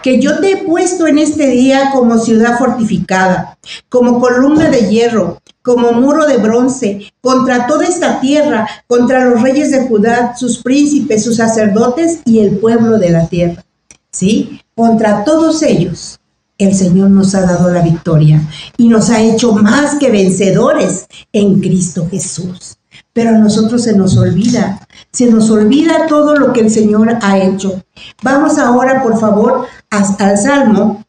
que 0.01 0.19
yo 0.19 0.39
te 0.39 0.51
he 0.51 0.57
puesto 0.65 1.07
en 1.07 1.19
este 1.19 1.47
día 1.47 1.91
como 1.93 2.17
ciudad 2.17 2.57
fortificada, 2.57 3.57
como 3.89 4.19
columna 4.19 4.69
de 4.69 4.89
hierro, 4.89 5.41
como 5.61 5.91
muro 5.91 6.25
de 6.25 6.37
bronce, 6.37 7.11
contra 7.21 7.67
toda 7.67 7.85
esta 7.85 8.19
tierra, 8.19 8.67
contra 8.87 9.25
los 9.25 9.41
reyes 9.41 9.71
de 9.71 9.87
Judá, 9.87 10.35
sus 10.35 10.59
príncipes, 10.63 11.23
sus 11.23 11.35
sacerdotes 11.35 12.19
y 12.25 12.39
el 12.39 12.57
pueblo 12.57 12.97
de 12.97 13.09
la 13.09 13.27
tierra. 13.27 13.63
¿Sí? 14.11 14.61
Contra 14.75 15.23
todos 15.23 15.61
ellos, 15.61 16.19
el 16.57 16.75
Señor 16.75 17.09
nos 17.09 17.35
ha 17.35 17.41
dado 17.41 17.71
la 17.71 17.81
victoria 17.81 18.41
y 18.77 18.87
nos 18.87 19.09
ha 19.09 19.21
hecho 19.21 19.53
más 19.53 19.95
que 19.95 20.11
vencedores 20.11 21.07
en 21.31 21.59
Cristo 21.59 22.07
Jesús. 22.09 22.77
Pero 23.13 23.31
a 23.31 23.37
nosotros 23.37 23.83
se 23.83 23.95
nos 23.95 24.17
olvida, 24.17 24.87
se 25.11 25.25
nos 25.27 25.49
olvida 25.49 26.07
todo 26.07 26.35
lo 26.35 26.53
que 26.53 26.61
el 26.61 26.71
Señor 26.71 27.17
ha 27.21 27.37
hecho. 27.37 27.83
Vamos 28.21 28.57
ahora, 28.57 29.01
por 29.01 29.19
favor, 29.19 29.67
al 29.89 30.37
Salmo, 30.37 31.03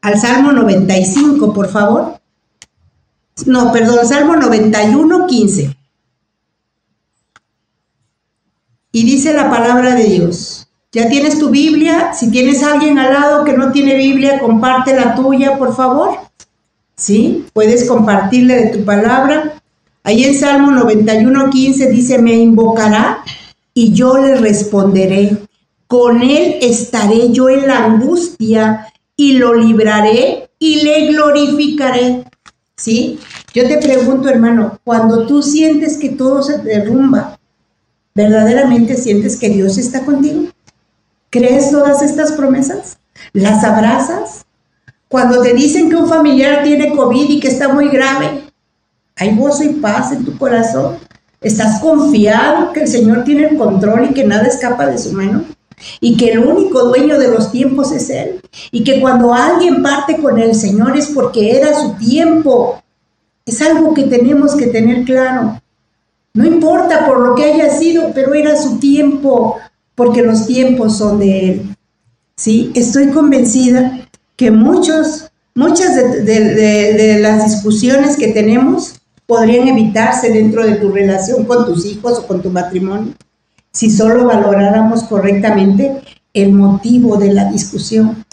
al 0.00 0.18
Salmo 0.18 0.52
95, 0.52 1.52
por 1.52 1.68
favor. 1.68 2.20
No, 3.46 3.72
perdón, 3.72 4.06
Salmo 4.06 4.36
91, 4.36 5.26
15. 5.26 5.76
Y 8.92 9.04
dice 9.04 9.32
la 9.32 9.50
palabra 9.50 9.94
de 9.94 10.04
Dios. 10.04 10.68
¿Ya 10.92 11.08
tienes 11.08 11.38
tu 11.38 11.50
Biblia? 11.50 12.12
Si 12.12 12.30
tienes 12.30 12.64
alguien 12.64 12.98
al 12.98 13.12
lado 13.12 13.44
que 13.44 13.52
no 13.52 13.70
tiene 13.70 13.94
Biblia, 13.94 14.40
comparte 14.40 14.94
la 14.94 15.14
tuya, 15.14 15.56
por 15.56 15.74
favor. 15.76 16.18
¿Sí? 16.96 17.46
Puedes 17.52 17.88
compartirle 17.88 18.56
de 18.56 18.76
tu 18.76 18.84
palabra. 18.84 19.59
Ahí 20.02 20.24
en 20.24 20.34
Salmo 20.34 20.70
91, 20.70 21.50
15 21.50 21.90
dice, 21.90 22.18
me 22.18 22.34
invocará 22.34 23.22
y 23.74 23.92
yo 23.92 24.16
le 24.18 24.36
responderé. 24.36 25.36
Con 25.86 26.22
él 26.22 26.58
estaré 26.62 27.30
yo 27.32 27.48
en 27.48 27.66
la 27.66 27.84
angustia 27.84 28.86
y 29.16 29.34
lo 29.34 29.54
libraré 29.54 30.50
y 30.58 30.82
le 30.82 31.08
glorificaré. 31.08 32.24
¿Sí? 32.76 33.18
Yo 33.52 33.68
te 33.68 33.76
pregunto, 33.78 34.28
hermano, 34.28 34.78
cuando 34.84 35.26
tú 35.26 35.42
sientes 35.42 35.98
que 35.98 36.10
todo 36.10 36.42
se 36.42 36.58
derrumba, 36.58 37.38
¿verdaderamente 38.14 38.96
sientes 38.96 39.36
que 39.36 39.50
Dios 39.50 39.76
está 39.76 40.04
contigo? 40.04 40.44
¿Crees 41.28 41.70
todas 41.70 42.00
estas 42.00 42.32
promesas? 42.32 42.98
¿Las 43.32 43.62
abrazas? 43.64 44.46
Cuando 45.08 45.42
te 45.42 45.52
dicen 45.52 45.90
que 45.90 45.96
un 45.96 46.08
familiar 46.08 46.62
tiene 46.62 46.94
COVID 46.96 47.28
y 47.28 47.40
que 47.40 47.48
está 47.48 47.68
muy 47.68 47.88
grave, 47.88 48.49
hay 49.20 49.36
gozo 49.36 49.62
y 49.62 49.74
paz 49.74 50.12
en 50.12 50.24
tu 50.24 50.36
corazón. 50.36 50.96
¿Estás 51.40 51.80
confiado 51.80 52.72
que 52.72 52.80
el 52.80 52.88
Señor 52.88 53.22
tiene 53.24 53.48
el 53.48 53.58
control 53.58 54.08
y 54.10 54.14
que 54.14 54.24
nada 54.24 54.46
escapa 54.46 54.86
de 54.86 54.98
su 54.98 55.12
mano? 55.12 55.44
y 56.00 56.16
que 56.16 56.32
el 56.32 56.40
único 56.40 56.84
dueño 56.84 57.18
de 57.18 57.28
los 57.28 57.50
tiempos 57.50 57.92
es 57.92 58.10
Él, 58.10 58.40
y 58.70 58.84
que 58.84 59.00
cuando 59.00 59.32
alguien 59.32 59.82
parte 59.82 60.16
con 60.18 60.38
el 60.38 60.54
Señor 60.54 60.96
es 60.96 61.08
porque 61.08 61.56
era 61.56 61.78
su 61.80 61.94
tiempo. 61.94 62.82
Es 63.46 63.62
algo 63.62 63.94
que 63.94 64.02
tenemos 64.04 64.54
que 64.54 64.66
tener 64.66 65.04
claro. 65.04 65.60
No 66.34 66.44
importa 66.44 67.06
por 67.06 67.20
lo 67.20 67.34
que 67.34 67.44
haya 67.44 67.70
sido, 67.70 68.12
pero 68.14 68.34
era 68.34 68.56
su 68.56 68.78
tiempo, 68.78 69.56
porque 69.94 70.22
los 70.22 70.46
tiempos 70.46 70.98
son 70.98 71.18
de 71.18 71.50
Él. 71.50 71.76
Sí, 72.36 72.70
estoy 72.74 73.08
convencida 73.08 74.06
que 74.36 74.50
muchos, 74.50 75.30
muchas 75.54 75.96
de, 75.96 76.22
de 76.22 77.18
las 77.20 77.44
discusiones 77.44 78.16
que 78.16 78.28
tenemos 78.28 78.99
podrían 79.30 79.68
evitarse 79.68 80.32
dentro 80.32 80.66
de 80.66 80.74
tu 80.74 80.90
relación 80.90 81.44
con 81.44 81.64
tus 81.64 81.86
hijos 81.86 82.18
o 82.18 82.26
con 82.26 82.42
tu 82.42 82.50
matrimonio 82.50 83.14
si 83.72 83.88
solo 83.88 84.24
valoráramos 84.24 85.04
correctamente 85.04 86.02
el 86.34 86.52
motivo 86.52 87.16
de 87.16 87.32
la 87.32 87.44
discusión. 87.44 88.24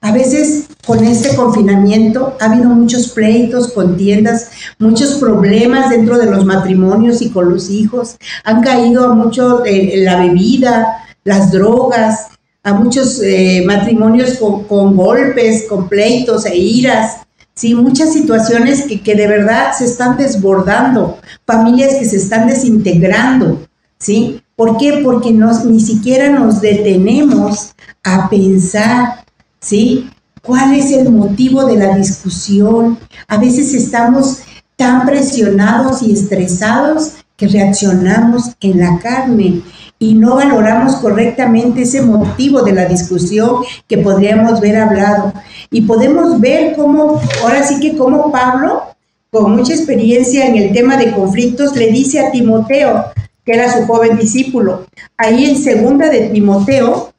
A 0.00 0.12
veces 0.12 0.66
con 0.84 1.04
este 1.04 1.36
confinamiento 1.36 2.36
ha 2.40 2.46
habido 2.46 2.70
muchos 2.70 3.10
pleitos, 3.10 3.72
contiendas, 3.72 4.50
muchos 4.80 5.14
problemas 5.14 5.90
dentro 5.90 6.18
de 6.18 6.26
los 6.26 6.44
matrimonios 6.44 7.22
y 7.22 7.30
con 7.30 7.50
los 7.50 7.70
hijos. 7.70 8.16
Han 8.42 8.62
caído 8.62 9.04
a 9.04 9.14
mucho 9.14 9.64
eh, 9.64 9.98
la 9.98 10.20
bebida, 10.20 11.04
las 11.22 11.52
drogas, 11.52 12.30
a 12.64 12.74
muchos 12.74 13.20
eh, 13.22 13.62
matrimonios 13.64 14.38
con, 14.38 14.96
golpes, 14.96 15.66
con 15.68 15.88
pleitos 15.88 16.46
e 16.46 16.56
iras. 16.56 17.18
Sí, 17.54 17.74
muchas 17.74 18.12
situaciones 18.12 18.82
que, 18.82 19.02
que 19.02 19.14
de 19.14 19.26
verdad 19.26 19.72
se 19.76 19.84
están 19.84 20.16
desbordando, 20.16 21.18
familias 21.46 21.96
que 21.96 22.06
se 22.06 22.16
están 22.16 22.46
desintegrando, 22.46 23.66
¿sí? 23.98 24.42
¿Por 24.56 24.78
qué? 24.78 25.00
Porque 25.04 25.32
nos, 25.32 25.64
ni 25.64 25.80
siquiera 25.80 26.30
nos 26.30 26.60
detenemos 26.60 27.72
a 28.02 28.28
pensar, 28.30 29.24
¿sí? 29.60 30.08
¿Cuál 30.42 30.74
es 30.74 30.90
el 30.92 31.10
motivo 31.10 31.64
de 31.66 31.76
la 31.76 31.96
discusión? 31.96 32.98
A 33.28 33.36
veces 33.38 33.74
estamos 33.74 34.40
tan 34.76 35.06
presionados 35.06 36.02
y 36.02 36.12
estresados 36.12 37.12
que 37.36 37.48
reaccionamos 37.48 38.52
en 38.60 38.80
la 38.80 38.98
carne 38.98 39.62
y 39.98 40.14
no 40.14 40.34
valoramos 40.34 40.96
correctamente 40.96 41.82
ese 41.82 42.02
motivo 42.02 42.62
de 42.62 42.72
la 42.72 42.86
discusión 42.86 43.62
que 43.86 43.98
podríamos 43.98 44.60
ver 44.60 44.76
hablado. 44.76 45.32
Y 45.70 45.82
podemos 45.82 46.40
ver 46.40 46.74
cómo, 46.74 47.20
ahora 47.42 47.62
sí 47.62 47.78
que 47.78 47.96
como 47.96 48.32
Pablo, 48.32 48.82
con 49.30 49.54
mucha 49.56 49.72
experiencia 49.72 50.46
en 50.46 50.56
el 50.56 50.72
tema 50.72 50.96
de 50.96 51.12
conflictos, 51.12 51.76
le 51.76 51.92
dice 51.92 52.18
a 52.18 52.32
Timoteo, 52.32 53.12
que 53.44 53.52
era 53.52 53.72
su 53.72 53.86
joven 53.86 54.18
discípulo. 54.18 54.86
Ahí 55.16 55.44
en 55.44 55.56
segunda 55.56 56.08
de 56.08 56.30
Timoteo, 56.30 57.12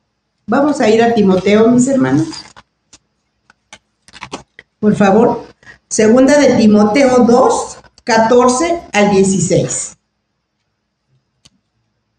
vamos 0.46 0.82
a 0.82 0.90
ir 0.90 1.02
a 1.02 1.14
Timoteo, 1.14 1.70
mis 1.70 1.88
hermanos. 1.88 2.28
Por 4.80 4.96
favor, 4.96 5.46
segunda 5.88 6.38
de 6.38 6.56
Timoteo 6.56 7.20
2, 7.20 7.78
14 8.04 8.82
al 8.92 9.12
16. 9.12 9.98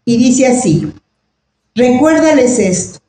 Y 0.05 0.17
dice 0.17 0.47
así, 0.47 0.93
recuérdales 1.73 2.59
esto, 2.59 2.99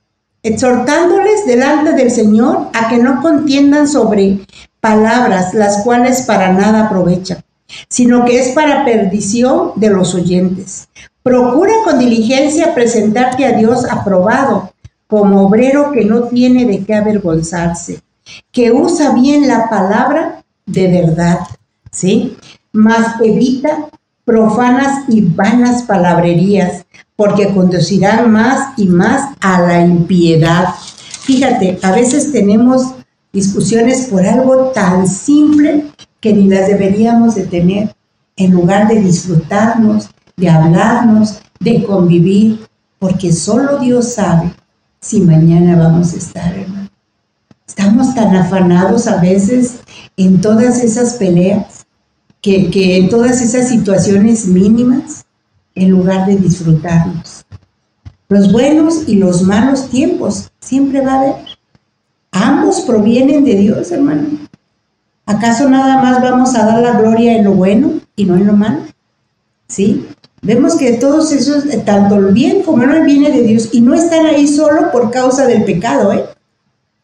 exhortándoles 0.43 1.47
delante 1.47 1.93
del 1.93 2.11
Señor 2.11 2.69
a 2.73 2.89
que 2.89 2.99
no 2.99 3.21
contiendan 3.21 3.87
sobre 3.87 4.41
palabras 4.81 5.55
las 5.55 5.83
cuales 5.85 6.23
para 6.23 6.53
nada 6.53 6.87
aprovechan 6.87 7.47
sino 7.89 8.25
que 8.25 8.39
es 8.41 8.49
para 8.49 8.85
perdición 8.85 9.73
de 9.77 9.91
los 9.91 10.15
oyentes. 10.15 10.89
Procura 11.23 11.73
con 11.85 11.99
diligencia 11.99 12.75
presentarte 12.75 13.45
a 13.45 13.53
Dios 13.53 13.85
aprobado, 13.91 14.73
como 15.07 15.47
obrero 15.47 15.93
que 15.93 16.05
no 16.05 16.25
tiene 16.25 16.65
de 16.65 16.85
qué 16.85 16.95
avergonzarse, 16.95 18.01
que 18.51 18.73
usa 18.73 19.13
bien 19.13 19.47
la 19.47 19.69
palabra 19.69 20.45
de 20.67 20.89
verdad, 20.89 21.39
¿sí? 21.91 22.37
Mas 22.73 23.21
evita 23.21 23.89
profanas 24.27 25.05
y 25.09 25.23
vanas 25.23 25.85
palabrerías, 25.85 26.85
porque 27.15 27.55
conducirán 27.55 28.31
más 28.31 28.77
y 28.77 28.89
más 28.89 29.35
a 29.41 29.63
la 29.63 29.81
impiedad. 29.81 30.75
Fíjate, 31.23 31.79
a 31.83 31.93
veces 31.93 32.33
tenemos 32.33 32.95
discusiones 33.33 34.09
por 34.09 34.27
algo 34.27 34.73
tan 34.75 35.07
simple 35.09 35.87
que 36.21 36.33
ni 36.33 36.49
las 36.49 36.67
deberíamos 36.67 37.37
de 37.37 37.45
tener, 37.45 37.95
en 38.37 38.51
lugar 38.51 38.89
de 38.89 39.01
disfrutarnos, 39.01 40.11
de 40.37 40.51
hablarnos, 40.51 41.41
de 41.61 41.85
convivir, 41.85 42.67
porque 42.99 43.33
solo 43.33 43.79
Dios 43.79 44.15
sabe 44.15 44.53
si 45.01 45.21
mañana 45.21 45.77
vamos 45.77 46.13
a 46.13 46.17
estar, 46.17 46.53
hermano. 46.53 46.89
Estamos 47.67 48.15
tan 48.15 48.35
afanados 48.35 49.07
a 49.07 49.21
veces 49.21 49.77
en 50.17 50.41
todas 50.41 50.83
esas 50.83 51.15
peleas, 51.15 51.76
que, 52.71 52.97
en 52.97 53.09
todas 53.09 53.43
esas 53.43 53.69
situaciones 53.69 54.47
mínimas, 54.47 55.25
en 55.75 55.91
lugar 55.91 56.27
de 56.27 56.37
disfrutarnos. 56.37 57.45
Los 58.29 58.53
buenos 58.53 59.09
y 59.09 59.17
los 59.17 59.43
malos 59.43 59.89
tiempos 59.89 60.51
siempre 60.61 61.01
va 61.01 61.13
a 61.13 61.21
haber. 61.21 61.35
Ambos 62.31 62.83
provienen 62.83 63.45
de 63.45 63.57
Dios, 63.57 63.91
hermano. 63.91 64.29
¿Acaso 65.27 65.69
nada 65.69 66.01
más 66.01 66.23
vamos 66.23 66.55
a 66.55 66.65
dar 66.65 66.81
la 66.81 66.99
gloria 67.01 67.37
en 67.37 67.45
lo 67.45 67.53
bueno 67.53 67.95
y 68.15 68.25
no 68.25 68.37
en 68.37 68.47
lo 68.47 68.53
malo? 68.53 68.83
¿Sí? 69.67 70.07
Vemos 70.43 70.77
que 70.77 70.93
todos 70.93 71.33
esos, 71.33 71.65
tanto 71.85 72.17
el 72.17 72.33
bien 72.33 72.63
como 72.63 72.83
el 72.83 72.89
mal 72.89 73.05
viene 73.05 73.31
de 73.31 73.43
Dios 73.43 73.71
y 73.73 73.81
no 73.81 73.95
están 73.95 74.27
ahí 74.27 74.47
solo 74.47 74.93
por 74.93 75.11
causa 75.11 75.47
del 75.47 75.65
pecado, 75.65 76.13
¿eh? 76.13 76.25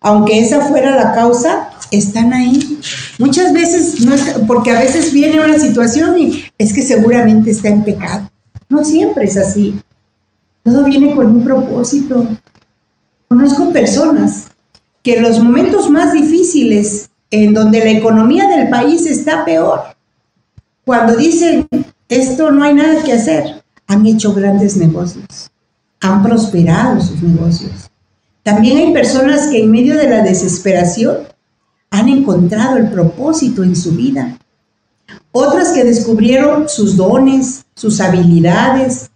Aunque 0.02 0.40
esa 0.40 0.60
fuera 0.62 0.96
la 0.96 1.12
causa, 1.12 1.70
están 1.90 2.32
ahí. 2.32 2.80
Muchas 3.18 3.52
veces, 3.52 4.04
no 4.04 4.14
es, 4.14 4.34
porque 4.46 4.70
a 4.70 4.80
veces 4.80 5.12
viene 5.12 5.40
una 5.40 5.58
situación 5.58 6.18
y 6.18 6.44
es 6.58 6.72
que 6.72 6.82
seguramente 6.82 7.50
está 7.50 7.68
en 7.68 7.84
pecado. 7.84 8.30
No 8.68 8.84
siempre 8.84 9.26
es 9.26 9.36
así. 9.36 9.80
Todo 10.62 10.84
viene 10.84 11.14
con 11.14 11.26
un 11.26 11.44
propósito. 11.44 12.26
Conozco 13.28 13.72
personas 13.72 14.46
que 15.02 15.16
en 15.16 15.22
los 15.22 15.40
momentos 15.40 15.90
más 15.90 16.12
difíciles 16.12 17.10
en 17.30 17.54
donde 17.54 17.78
la 17.78 17.90
economía 17.90 18.46
del 18.48 18.68
país 18.68 19.06
está 19.06 19.44
peor. 19.44 19.80
Cuando 20.84 21.16
dicen, 21.16 21.66
esto 22.08 22.50
no 22.50 22.64
hay 22.64 22.74
nada 22.74 23.02
que 23.02 23.12
hacer, 23.12 23.62
han 23.86 24.06
hecho 24.06 24.34
grandes 24.34 24.76
negocios, 24.76 25.50
han 26.00 26.22
prosperado 26.22 27.00
sus 27.00 27.22
negocios. 27.22 27.91
También 28.42 28.78
hay 28.78 28.92
personas 28.92 29.48
que 29.48 29.62
en 29.62 29.70
medio 29.70 29.96
de 29.96 30.08
la 30.08 30.22
desesperación 30.22 31.18
han 31.90 32.08
encontrado 32.08 32.76
el 32.76 32.90
propósito 32.90 33.62
en 33.62 33.76
su 33.76 33.92
vida. 33.92 34.38
Otras 35.30 35.72
que 35.72 35.84
descubrieron 35.84 36.68
sus 36.68 36.96
dones, 36.96 37.64
sus 37.74 38.00
habilidades, 38.00 39.10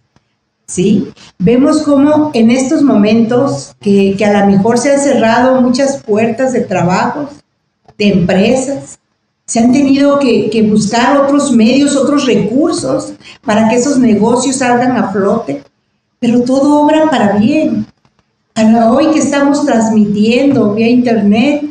¿sí? 0.65 1.09
Vemos 1.39 1.81
cómo 1.81 2.31
en 2.33 2.51
estos 2.51 2.81
momentos 2.83 3.75
que, 3.79 4.15
que 4.17 4.25
a 4.25 4.39
lo 4.39 4.51
mejor 4.51 4.77
se 4.77 4.91
han 4.91 4.99
cerrado 4.99 5.61
muchas 5.61 6.03
puertas 6.03 6.53
de 6.53 6.61
trabajos, 6.61 7.29
de 7.97 8.09
empresas, 8.09 8.99
se 9.45 9.59
han 9.59 9.71
tenido 9.71 10.19
que, 10.19 10.49
que, 10.49 10.61
buscar 10.61 11.17
otros 11.17 11.53
medios, 11.53 11.95
otros 11.95 12.25
recursos 12.25 13.13
para 13.45 13.69
que 13.69 13.77
esos 13.77 13.97
negocios 13.97 14.57
salgan 14.57 14.97
a 14.97 15.09
flote, 15.11 15.63
pero 16.19 16.41
todo 16.41 16.81
obra 16.81 17.09
para 17.09 17.37
bien. 17.37 17.87
Hoy 18.59 19.11
que 19.11 19.19
estamos 19.19 19.67
transmitiendo 19.67 20.73
vía 20.73 20.87
internet, 20.87 21.61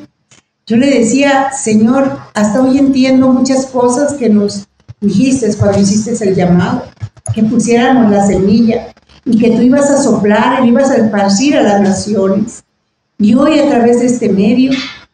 yo 0.69 0.76
le 0.76 0.87
decía, 0.87 1.50
Señor, 1.50 2.16
hasta 2.33 2.62
hoy 2.62 2.78
entiendo 2.78 3.28
muchas 3.28 3.66
cosas 3.66 4.14
que 4.14 4.28
nos 4.28 4.69
dijiste 5.00 5.52
cuando 5.57 5.81
hiciste 5.81 6.12
el 6.25 6.37
llamado 6.37 6.85
que 7.35 7.43
pusiéramos 7.43 8.09
la 8.12 8.25
semilla 8.25 8.95
y 9.25 9.37
que 9.37 9.50
tú 9.50 9.62
ibas 9.62 9.90
a 9.90 10.00
soplar, 10.00 10.64
y 10.64 10.69
ibas 10.69 10.93
a 10.93 10.99
esparcir 10.99 11.57
a 11.57 11.64
las 11.64 11.81
naciones. 11.81 12.62
Y 13.19 13.35
hoy 13.35 13.59
a 13.59 13.69
través 13.69 13.99
de 13.99 14.07
este 14.07 14.28
medio 14.28 14.71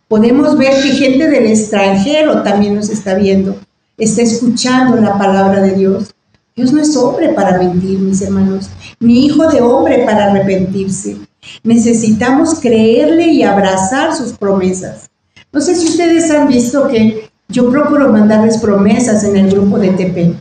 podemos 0.09 0.59
ver 0.59 0.75
que 0.83 0.91
gente 0.91 1.31
del 1.31 1.47
extranjero 1.47 2.43
también 2.43 2.75
nos 2.75 2.91
está 2.91 3.14
viendo, 3.14 3.57
está 3.97 4.21
escuchando 4.21 4.99
la 4.99 5.17
palabra 5.17 5.62
de 5.62 5.73
Dios. 5.73 6.14
Dios 6.55 6.71
no 6.71 6.83
es 6.83 6.95
hombre 6.99 7.31
para 7.31 7.57
mentir, 7.57 7.99
mis 7.99 8.21
hermanos, 8.21 8.69
ni 9.00 9.25
hijo 9.25 9.49
de 9.49 9.62
hombre 9.62 10.05
para 10.05 10.31
arrepentirse. 10.31 11.17
Necesitamos 11.62 12.61
creerle 12.61 13.26
y 13.26 13.42
abrazar 13.42 14.14
sus 14.14 14.32
promesas. 14.32 15.11
No 15.52 15.61
sé 15.61 15.75
si 15.75 15.88
ustedes 15.88 16.30
han 16.30 16.49
visto 16.49 16.88
que 16.88 17.30
yo 17.49 17.70
procuro 17.70 18.11
mandarles 18.11 18.58
promesas 18.58 19.25
en 19.25 19.37
el 19.37 19.50
grupo 19.50 19.78
de 19.78 19.90
TP, 19.90 20.34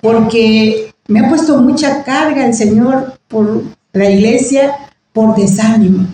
porque 0.00 0.92
me 1.08 1.20
ha 1.20 1.28
puesto 1.28 1.58
mucha 1.60 2.02
carga 2.04 2.46
el 2.46 2.54
Señor 2.54 3.18
por 3.28 3.62
la 3.92 4.10
iglesia, 4.10 4.72
por 5.12 5.36
desánimo, 5.36 6.06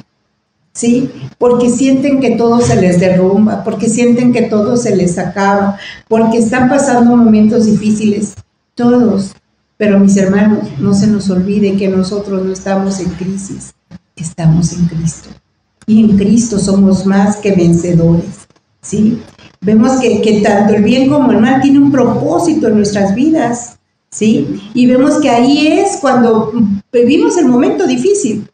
¿sí? 0.73 1.11
Porque 1.39 1.71
sienten 1.71 2.21
que 2.21 2.33
todo 2.33 2.61
se 2.61 2.81
les 2.81 2.99
derrumba, 2.99 3.63
porque 3.63 3.89
sienten 3.89 4.33
que 4.33 4.43
todo 4.43 4.77
se 4.77 4.97
les 4.97 5.19
acaba, 5.19 5.79
porque 6.09 6.39
están 6.39 6.69
pasando 6.69 7.17
momentos 7.17 7.67
difíciles, 7.67 8.35
todos. 8.75 9.33
Pero 9.77 10.01
mis 10.01 10.17
hermanos, 10.17 10.67
no 10.81 10.93
se 10.93 11.07
nos 11.07 11.31
olvide 11.31 11.77
que 11.77 11.87
nosotros 11.87 12.45
no 12.45 12.53
estamos 12.53 12.99
en 12.99 13.11
crisis, 13.11 13.73
estamos 14.23 14.73
en 14.73 14.87
Cristo. 14.87 15.31
Y 15.87 16.05
en 16.05 16.17
Cristo 16.19 16.59
somos 16.59 17.07
más 17.07 17.37
que 17.37 17.53
vencedores, 17.53 18.47
¿sí? 18.83 19.23
Vemos 19.61 20.01
que, 20.01 20.41
tanto 20.45 20.75
el 20.75 20.85
bien 20.85 21.09
como 21.09 21.33
el 21.33 21.39
mal 21.39 21.61
tiene 21.61 21.79
un 21.79 21.91
propósito 21.91 22.69
en 22.69 22.77
nuestras 22.77 23.15
vidas. 23.15 23.79
¿sí? 24.11 24.61
Y 24.75 24.87
vemos 24.87 25.19
que 25.21 25.31
ahí 25.31 25.69
es 25.69 25.99
cuando 26.01 26.53
vivimos 26.93 27.37
el 27.37 27.47
momento 27.47 27.87
difícil, 27.87 28.49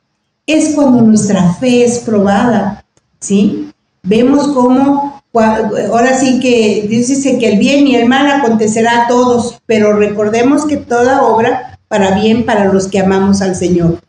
es 0.46 0.74
cuando 0.74 1.02
nuestra 1.02 1.54
fe 1.54 1.84
es 1.84 2.00
probada, 2.00 2.84
¿sí? 3.20 3.70
Vemos 4.02 4.48
cómo, 4.48 5.22
ahora 5.32 6.18
sí 6.18 6.40
que 6.40 6.86
dice 6.88 7.38
que 7.38 7.52
el 7.52 7.58
bien 7.58 7.86
y 7.86 7.96
el 7.96 8.08
mal 8.08 8.30
acontecerá 8.30 9.04
a 9.04 9.08
todos, 9.08 9.60
pero 9.66 9.96
recordemos 9.96 10.66
que 10.66 10.76
toda 10.76 11.22
obra 11.22 11.78
para 11.88 12.20
bien 12.20 12.44
para 12.44 12.70
los 12.72 12.88
que 12.88 12.98
amamos 12.98 13.40
al 13.40 13.56
Señor. 13.56 14.00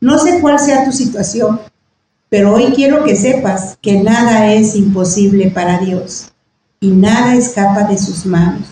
No 0.00 0.18
sé 0.18 0.40
cuál 0.40 0.58
sea 0.58 0.84
tu 0.84 0.92
situación, 0.92 1.60
pero 2.28 2.54
hoy 2.54 2.72
quiero 2.74 3.04
que 3.04 3.16
sepas 3.16 3.78
que 3.80 4.02
nada 4.02 4.52
es 4.52 4.74
imposible 4.74 5.50
para 5.50 5.78
Dios 5.78 6.32
y 6.80 6.88
nada 6.88 7.34
escapa 7.34 7.84
de 7.84 7.98
sus 7.98 8.26
manos. 8.26 8.68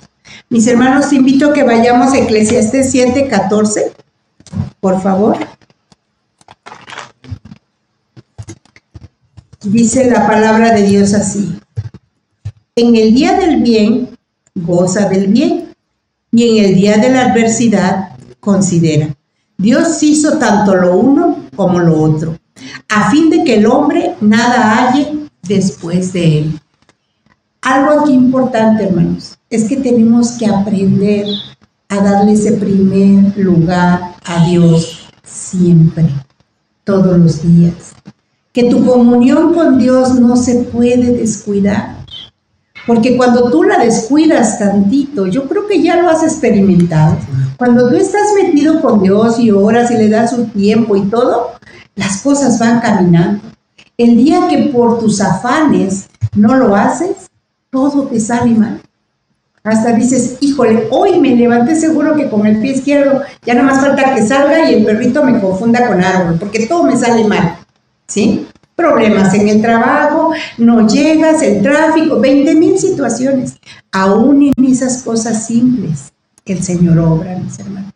Mis 0.49 0.67
hermanos, 0.67 1.09
te 1.09 1.17
invito 1.17 1.51
a 1.51 1.53
que 1.53 1.63
vayamos 1.63 2.13
a 2.13 2.19
Eclesiastes 2.19 2.93
7:14, 2.93 3.93
por 4.81 5.01
favor. 5.03 5.37
Dice 9.63 10.11
la 10.11 10.27
palabra 10.27 10.75
de 10.75 10.83
Dios 10.83 11.15
así. 11.15 11.59
En 12.77 12.97
el 12.97 13.15
día 13.15 13.39
del 13.39 13.63
bien, 13.63 14.11
goza 14.55 15.09
del 15.09 15.29
bien, 15.29 15.75
y 16.33 16.59
en 16.59 16.65
el 16.65 16.75
día 16.75 16.97
de 16.99 17.11
la 17.11 17.27
adversidad, 17.27 18.11
considera. 18.41 19.14
Dios 19.57 20.03
hizo 20.03 20.39
tanto 20.39 20.75
lo 20.75 20.97
uno 20.97 21.45
como 21.57 21.79
lo 21.79 22.01
otro, 22.03 22.37
a 22.89 23.11
fin 23.11 23.31
de 23.31 23.45
que 23.45 23.57
el 23.57 23.67
hombre 23.67 24.15
nada 24.21 24.77
halle 24.77 25.29
después 25.43 26.13
de 26.13 26.39
él. 26.39 26.61
Algo 27.63 28.01
aquí 28.01 28.13
importante, 28.13 28.85
hermanos 28.85 29.39
es 29.55 29.69
que 29.69 29.77
tenemos 29.77 30.33
que 30.33 30.47
aprender 30.47 31.27
a 31.89 31.97
darle 32.03 32.33
ese 32.33 32.53
primer 32.53 33.39
lugar 33.39 34.17
a 34.25 34.45
Dios 34.47 35.09
siempre, 35.23 36.09
todos 36.83 37.17
los 37.17 37.43
días. 37.43 37.93
Que 38.53 38.65
tu 38.65 38.85
comunión 38.85 39.55
con 39.55 39.79
Dios 39.79 40.15
no 40.19 40.37
se 40.37 40.65
puede 40.65 41.13
descuidar. 41.13 42.04
Porque 42.87 43.17
cuando 43.17 43.51
tú 43.51 43.63
la 43.63 43.79
descuidas 43.79 44.59
tantito, 44.59 45.27
yo 45.27 45.49
creo 45.49 45.67
que 45.67 45.83
ya 45.83 45.97
lo 45.97 46.11
has 46.11 46.23
experimentado. 46.23 47.17
Cuando 47.57 47.89
tú 47.89 47.97
estás 47.97 48.29
metido 48.43 48.81
con 48.81 49.03
Dios 49.03 49.39
y 49.39 49.51
oras 49.51 49.91
y 49.91 49.95
le 49.95 50.09
das 50.09 50.31
su 50.31 50.45
tiempo 50.47 50.97
y 50.97 51.03
todo, 51.03 51.53
las 51.95 52.21
cosas 52.23 52.59
van 52.59 52.81
caminando. 52.81 53.43
El 53.97 54.17
día 54.17 54.49
que 54.49 54.71
por 54.73 54.99
tus 54.99 55.21
afanes 55.21 56.09
no 56.35 56.57
lo 56.57 56.75
haces, 56.75 57.31
todo 57.71 58.03
te 58.05 58.21
sale 58.21 58.51
mal. 58.51 58.81
Hasta 59.63 59.93
dices, 59.93 60.37
híjole, 60.41 60.89
hoy 60.91 61.19
me 61.19 61.35
levanté 61.35 61.75
seguro 61.75 62.15
que 62.15 62.29
con 62.29 62.47
el 62.47 62.61
pie 62.61 62.73
izquierdo 62.73 63.23
ya 63.47 63.55
no 63.55 63.63
más 63.63 63.81
falta 63.81 64.15
que 64.15 64.27
salga 64.27 64.71
y 64.71 64.75
el 64.75 64.85
perrito 64.85 65.25
me 65.25 65.41
confunda 65.41 65.87
con 65.87 66.05
árbol, 66.05 66.37
porque 66.39 66.67
todo 66.67 66.83
me 66.83 66.97
sale 66.99 67.25
mal, 67.25 67.57
¿sí? 68.07 68.44
Problemas 68.77 69.33
en 69.35 69.49
el 69.49 69.63
trabajo, 69.63 70.33
no 70.59 70.87
llegas, 70.89 71.43
el 71.43 71.63
tráfico, 71.63 72.19
20 72.19 72.55
mil 72.57 72.77
situaciones. 72.77 73.57
Aún 73.93 74.53
en 74.57 74.65
esas 74.65 75.03
cosas 75.03 75.47
simples, 75.47 76.13
el 76.45 76.63
Señor 76.63 76.99
obra, 76.99 77.39
mis 77.39 77.59
hermanos. 77.59 77.93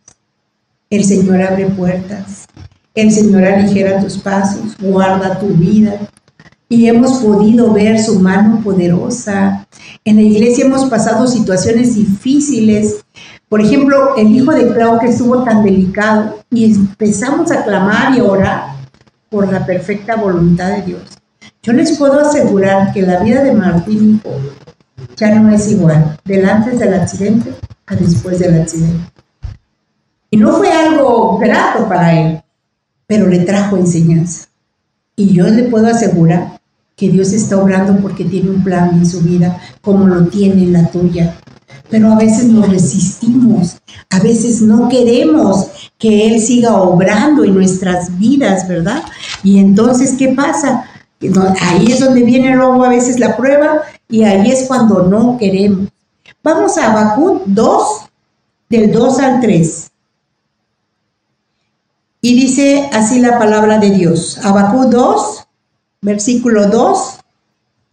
El 0.88 1.04
Señor 1.04 1.42
abre 1.42 1.66
puertas, 1.66 2.46
el 2.94 3.12
Señor 3.12 3.44
aligera 3.44 4.00
tus 4.00 4.18
pasos, 4.18 4.76
guarda 4.80 5.38
tu 5.38 5.48
vida, 5.48 5.98
y 6.68 6.86
hemos 6.86 7.18
podido 7.18 7.72
ver 7.72 7.98
su 7.98 8.20
mano 8.20 8.60
poderosa. 8.62 9.66
En 10.04 10.16
la 10.16 10.22
iglesia 10.22 10.66
hemos 10.66 10.84
pasado 10.88 11.26
situaciones 11.26 11.94
difíciles. 11.94 13.04
Por 13.48 13.60
ejemplo, 13.60 14.16
el 14.16 14.34
hijo 14.34 14.52
de 14.52 14.72
Clau 14.72 15.00
que 15.00 15.08
estuvo 15.08 15.42
tan 15.42 15.64
delicado 15.64 16.38
y 16.50 16.66
empezamos 16.66 17.50
a 17.50 17.64
clamar 17.64 18.16
y 18.16 18.20
orar 18.20 18.67
por 19.30 19.50
la 19.52 19.64
perfecta 19.66 20.16
voluntad 20.16 20.76
de 20.76 20.82
Dios. 20.82 21.02
Yo 21.62 21.72
les 21.72 21.96
puedo 21.98 22.20
asegurar 22.20 22.92
que 22.92 23.02
la 23.02 23.20
vida 23.20 23.42
de 23.42 23.52
Martín 23.52 24.22
ya 25.16 25.34
no 25.34 25.52
es 25.52 25.70
igual 25.70 26.18
del 26.24 26.48
antes 26.48 26.78
del 26.78 26.94
accidente 26.94 27.52
a 27.86 27.94
después 27.94 28.38
del 28.38 28.60
accidente. 28.60 29.12
Y 30.30 30.36
no 30.36 30.56
fue 30.56 30.70
algo 30.70 31.38
grato 31.38 31.88
para 31.88 32.18
él, 32.18 32.42
pero 33.06 33.26
le 33.26 33.40
trajo 33.40 33.76
enseñanza. 33.76 34.48
Y 35.16 35.34
yo 35.34 35.48
le 35.48 35.64
puedo 35.64 35.86
asegurar 35.88 36.60
que 36.94 37.08
Dios 37.08 37.32
está 37.32 37.58
obrando 37.58 37.96
porque 37.96 38.24
tiene 38.24 38.50
un 38.50 38.62
plan 38.62 38.90
en 38.94 39.06
su 39.06 39.20
vida, 39.20 39.58
como 39.80 40.06
lo 40.06 40.26
tiene 40.26 40.64
en 40.64 40.72
la 40.72 40.86
tuya. 40.90 41.36
Pero 41.90 42.12
a 42.12 42.16
veces 42.16 42.44
nos 42.44 42.68
resistimos, 42.68 43.78
a 44.10 44.20
veces 44.20 44.60
no 44.60 44.88
queremos 44.88 45.68
que 45.98 46.26
Él 46.26 46.40
siga 46.40 46.76
obrando 46.76 47.44
en 47.44 47.54
nuestras 47.54 48.18
vidas, 48.18 48.68
¿verdad? 48.68 49.02
Y 49.42 49.58
entonces, 49.58 50.14
¿qué 50.18 50.28
pasa? 50.28 50.84
Ahí 51.60 51.90
es 51.90 52.00
donde 52.00 52.22
viene 52.22 52.54
luego 52.54 52.84
a 52.84 52.90
veces 52.90 53.18
la 53.18 53.36
prueba 53.36 53.82
y 54.08 54.22
ahí 54.22 54.50
es 54.50 54.68
cuando 54.68 55.02
no 55.02 55.36
queremos. 55.36 55.88
Vamos 56.42 56.78
a 56.78 56.92
Habacuc 56.92 57.42
2, 57.46 57.82
del 58.68 58.92
2 58.92 59.18
al 59.18 59.40
3. 59.40 59.90
Y 62.20 62.34
dice 62.34 62.88
así 62.92 63.20
la 63.20 63.38
palabra 63.38 63.78
de 63.78 63.90
Dios. 63.90 64.38
Habacuc 64.44 64.90
2, 64.90 65.46
versículo 66.02 66.68
2 66.68 67.18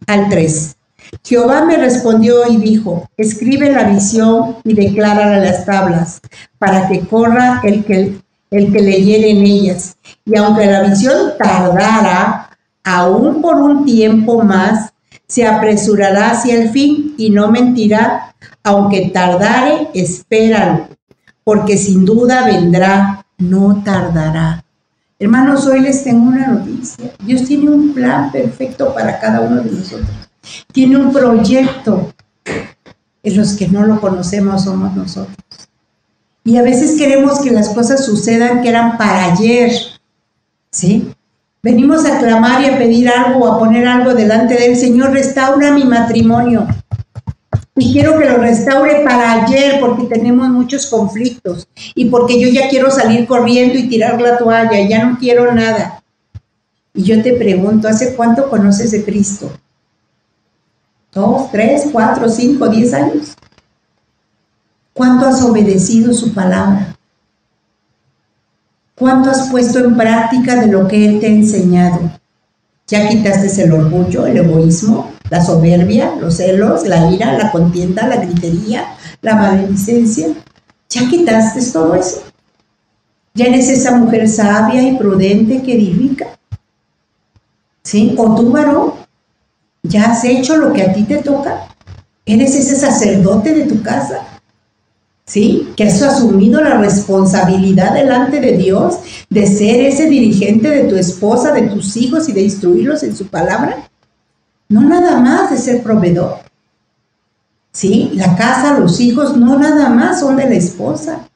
al 0.06 0.28
3. 0.28 0.75
Jehová 1.24 1.64
me 1.64 1.76
respondió 1.76 2.46
y 2.48 2.56
dijo, 2.56 3.08
escribe 3.16 3.72
la 3.72 3.84
visión 3.84 4.56
y 4.64 4.74
declárala 4.74 5.38
las 5.38 5.64
tablas, 5.64 6.20
para 6.58 6.88
que 6.88 7.00
corra 7.00 7.60
el 7.64 7.84
que, 7.84 8.18
el 8.50 8.72
que 8.72 8.80
leyere 8.80 9.30
en 9.30 9.44
ellas. 9.44 9.96
Y 10.24 10.36
aunque 10.36 10.66
la 10.66 10.82
visión 10.82 11.32
tardara, 11.38 12.50
aún 12.84 13.42
por 13.42 13.56
un 13.56 13.84
tiempo 13.84 14.42
más, 14.42 14.92
se 15.26 15.46
apresurará 15.46 16.30
hacia 16.30 16.54
el 16.54 16.70
fin 16.70 17.14
y 17.16 17.30
no 17.30 17.50
mentirá, 17.50 18.34
aunque 18.62 19.10
tardare, 19.12 19.88
espéralo, 19.94 20.88
porque 21.44 21.76
sin 21.76 22.04
duda 22.04 22.46
vendrá, 22.46 23.26
no 23.38 23.82
tardará. 23.84 24.64
Hermanos, 25.18 25.66
hoy 25.66 25.80
les 25.80 26.04
tengo 26.04 26.28
una 26.28 26.48
noticia. 26.48 27.10
Dios 27.24 27.44
tiene 27.44 27.70
un 27.70 27.94
plan 27.94 28.30
perfecto 28.30 28.92
para 28.94 29.18
cada 29.18 29.40
uno 29.40 29.62
de 29.62 29.72
nosotros. 29.72 30.25
Tiene 30.72 30.96
un 30.96 31.12
proyecto. 31.12 32.12
En 33.22 33.36
los 33.36 33.54
que 33.54 33.66
no 33.68 33.84
lo 33.84 34.00
conocemos 34.00 34.64
somos 34.64 34.94
nosotros. 34.94 35.36
Y 36.44 36.56
a 36.58 36.62
veces 36.62 36.96
queremos 36.96 37.40
que 37.40 37.50
las 37.50 37.70
cosas 37.70 38.04
sucedan 38.04 38.62
que 38.62 38.68
eran 38.68 38.96
para 38.96 39.32
ayer. 39.32 39.72
¿Sí? 40.70 41.10
Venimos 41.60 42.06
a 42.06 42.20
clamar 42.20 42.62
y 42.62 42.66
a 42.66 42.78
pedir 42.78 43.08
algo, 43.08 43.48
a 43.48 43.58
poner 43.58 43.88
algo 43.88 44.14
delante 44.14 44.54
del 44.54 44.76
Señor, 44.76 45.10
restaura 45.10 45.72
mi 45.72 45.84
matrimonio. 45.84 46.64
Y 47.74 47.92
quiero 47.92 48.16
que 48.18 48.24
lo 48.26 48.38
restaure 48.38 49.02
para 49.04 49.44
ayer 49.44 49.80
porque 49.80 50.04
tenemos 50.04 50.48
muchos 50.48 50.86
conflictos 50.86 51.66
y 51.94 52.04
porque 52.06 52.40
yo 52.40 52.48
ya 52.48 52.68
quiero 52.68 52.90
salir 52.90 53.26
corriendo 53.26 53.76
y 53.76 53.88
tirar 53.88 54.20
la 54.20 54.38
toalla, 54.38 54.88
ya 54.88 55.04
no 55.04 55.18
quiero 55.18 55.52
nada. 55.52 56.02
Y 56.94 57.02
yo 57.02 57.20
te 57.20 57.32
pregunto, 57.32 57.88
¿hace 57.88 58.14
cuánto 58.14 58.48
conoces 58.48 58.92
de 58.92 59.04
Cristo? 59.04 59.50
¿Dos, 61.12 61.50
tres, 61.50 61.86
cuatro, 61.92 62.28
cinco, 62.28 62.68
diez 62.68 62.92
años? 62.92 63.34
¿Cuánto 64.92 65.26
has 65.26 65.42
obedecido 65.42 66.12
su 66.12 66.32
palabra? 66.32 66.96
¿Cuánto 68.94 69.30
has 69.30 69.50
puesto 69.50 69.78
en 69.78 69.96
práctica 69.96 70.56
de 70.56 70.68
lo 70.68 70.88
que 70.88 71.06
Él 71.06 71.20
te 71.20 71.26
ha 71.26 71.30
enseñado? 71.30 72.00
Ya 72.86 73.08
quitaste 73.08 73.62
el 73.62 73.72
orgullo, 73.72 74.26
el 74.26 74.38
egoísmo, 74.38 75.10
la 75.28 75.44
soberbia, 75.44 76.14
los 76.20 76.36
celos, 76.36 76.86
la 76.86 77.10
ira, 77.10 77.36
la 77.36 77.50
contienda, 77.50 78.06
la 78.06 78.16
gritería, 78.16 78.94
la 79.22 79.34
maledicencia. 79.34 80.28
Ya 80.88 81.08
quitaste 81.08 81.60
todo 81.72 81.94
eso. 81.94 82.22
Ya 83.34 83.46
eres 83.46 83.68
esa 83.68 83.96
mujer 83.96 84.28
sabia 84.28 84.82
y 84.82 84.96
prudente 84.96 85.62
que 85.62 85.74
edifica. 85.74 86.38
¿Sí? 87.82 88.14
O 88.16 88.34
tú, 88.34 88.50
varón, 88.50 88.92
ya 89.88 90.12
has 90.12 90.24
hecho 90.24 90.56
lo 90.56 90.72
que 90.72 90.82
a 90.82 90.92
ti 90.92 91.04
te 91.04 91.18
toca. 91.18 91.68
Eres 92.24 92.54
ese 92.54 92.76
sacerdote 92.76 93.54
de 93.54 93.64
tu 93.64 93.82
casa 93.82 94.26
¿sí? 95.26 95.72
Que 95.76 95.84
has 95.84 96.00
asumido 96.00 96.60
la 96.62 96.78
responsabilidad 96.78 97.92
delante 97.94 98.40
de 98.40 98.56
Dios 98.56 98.98
de 99.28 99.46
ser 99.46 99.80
ese 99.80 100.08
dirigente 100.08 100.70
de 100.70 100.84
tu 100.84 100.96
esposa, 100.96 101.52
de 101.52 101.62
tus 101.62 101.96
hijos 101.96 102.28
y 102.28 102.32
de 102.32 102.42
instruirlos 102.42 103.02
en 103.02 103.14
su 103.14 103.26
palabra. 103.26 103.88
No 104.68 104.80
nada 104.82 105.20
más 105.20 105.50
de 105.50 105.58
ser 105.58 105.82
proveedor. 105.82 106.38
¿Sí? 107.72 108.12
La 108.14 108.36
casa, 108.36 108.78
los 108.78 109.00
hijos, 109.00 109.36
no 109.36 109.58
nada 109.58 109.90
más 109.90 110.20
son 110.20 110.36
de 110.36 110.48
la 110.48 110.54
esposa. 110.54 111.28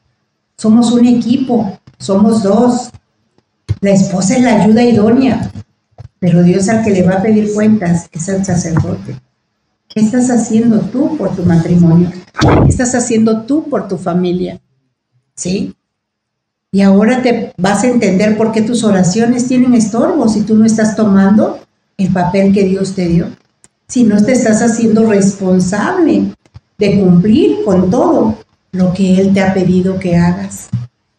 Somos 0.57 0.91
un 0.93 1.07
equipo, 1.07 1.79
somos 1.99 2.43
dos. 2.43 2.91
La 3.81 3.91
esposa 3.91 4.37
es 4.37 4.43
la 4.43 4.63
ayuda 4.63 4.83
idónea, 4.83 5.51
pero 6.21 6.43
Dios 6.43 6.69
al 6.69 6.85
que 6.85 6.91
le 6.91 7.03
va 7.03 7.15
a 7.15 7.23
pedir 7.23 7.53
cuentas 7.53 8.09
es 8.13 8.29
el 8.29 8.45
sacerdote. 8.45 9.17
¿Qué 9.89 10.01
estás 10.01 10.31
haciendo 10.31 10.81
tú 10.81 11.17
por 11.17 11.35
tu 11.35 11.43
matrimonio? 11.43 12.13
¿Qué 12.39 12.69
estás 12.69 12.95
haciendo 12.95 13.43
tú 13.43 13.69
por 13.69 13.89
tu 13.89 13.99
familia? 13.99 14.61
¿Sí? 15.35 15.75
Y 16.71 16.83
ahora 16.83 17.23
te 17.23 17.53
vas 17.57 17.83
a 17.83 17.89
entender 17.89 18.37
por 18.37 18.53
qué 18.53 18.63
tus 18.63 18.85
oraciones 18.85 19.49
tienen 19.49 19.75
estorbo 19.75 20.29
si 20.29 20.43
tú 20.43 20.55
no 20.55 20.65
estás 20.65 20.95
tomando 20.95 21.59
el 21.97 22.13
papel 22.13 22.53
que 22.53 22.63
Dios 22.65 22.95
te 22.95 23.09
dio. 23.09 23.27
Si 23.89 24.05
no 24.05 24.23
te 24.23 24.33
estás 24.33 24.63
haciendo 24.63 25.09
responsable 25.09 26.27
de 26.79 27.01
cumplir 27.01 27.65
con 27.65 27.91
todo 27.91 28.37
lo 28.71 28.93
que 28.93 29.21
Él 29.21 29.35
te 29.35 29.41
ha 29.41 29.53
pedido 29.53 29.99
que 29.99 30.17
hagas. 30.17 30.69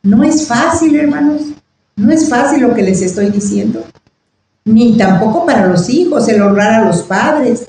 No 0.03 0.23
es 0.23 0.47
fácil, 0.47 0.95
hermanos. 0.95 1.41
No 1.97 2.11
es 2.11 2.29
fácil 2.29 2.61
lo 2.61 2.73
que 2.73 2.83
les 2.83 3.01
estoy 3.01 3.29
diciendo. 3.29 3.83
Ni 4.65 4.97
tampoco 4.97 5.45
para 5.45 5.67
los 5.67 5.89
hijos, 5.89 6.27
el 6.27 6.41
honrar 6.41 6.73
a 6.73 6.85
los 6.85 7.01
padres, 7.03 7.67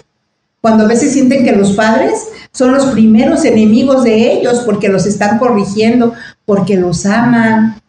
cuando 0.62 0.84
a 0.84 0.88
veces 0.88 1.12
sienten 1.12 1.44
que 1.44 1.52
los 1.52 1.72
padres 1.72 2.28
son 2.52 2.72
los 2.72 2.86
primeros 2.86 3.44
enemigos 3.44 4.04
de 4.04 4.32
ellos 4.32 4.62
porque 4.64 4.88
los 4.88 5.06
están 5.06 5.38
corrigiendo, 5.38 6.14
porque 6.46 6.76
los 6.76 7.04
aman. 7.04 7.80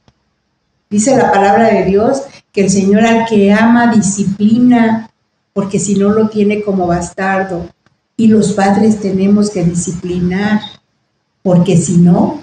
Dice 0.90 1.16
la 1.16 1.32
palabra 1.32 1.72
de 1.72 1.86
Dios 1.86 2.24
que 2.52 2.62
el 2.62 2.70
Señor 2.70 3.06
al 3.06 3.26
que 3.26 3.54
ama 3.54 3.94
disciplina, 3.94 5.12
porque 5.54 5.80
si 5.80 5.96
no 5.96 6.10
lo 6.10 6.30
tiene 6.30 6.64
como 6.64 6.88
bastardo. 6.88 7.70
Y 8.18 8.28
los 8.28 8.54
padres 8.54 9.00
tenemos 9.00 9.52
que 9.52 9.64
disciplinar, 9.64 10.62
porque 11.44 11.78
si 11.78 11.98
no, 11.98 12.42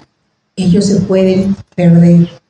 ellos 0.55 0.85
se 0.85 1.01
pueden 1.01 1.55
perder. 1.75 2.40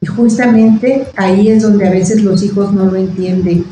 Y 0.00 0.06
justamente 0.06 1.06
ahí 1.16 1.48
es 1.48 1.62
donde 1.62 1.86
a 1.86 1.90
veces 1.90 2.22
los 2.22 2.42
hijos 2.42 2.72
no 2.72 2.86
lo 2.86 2.96
entienden 2.96 3.64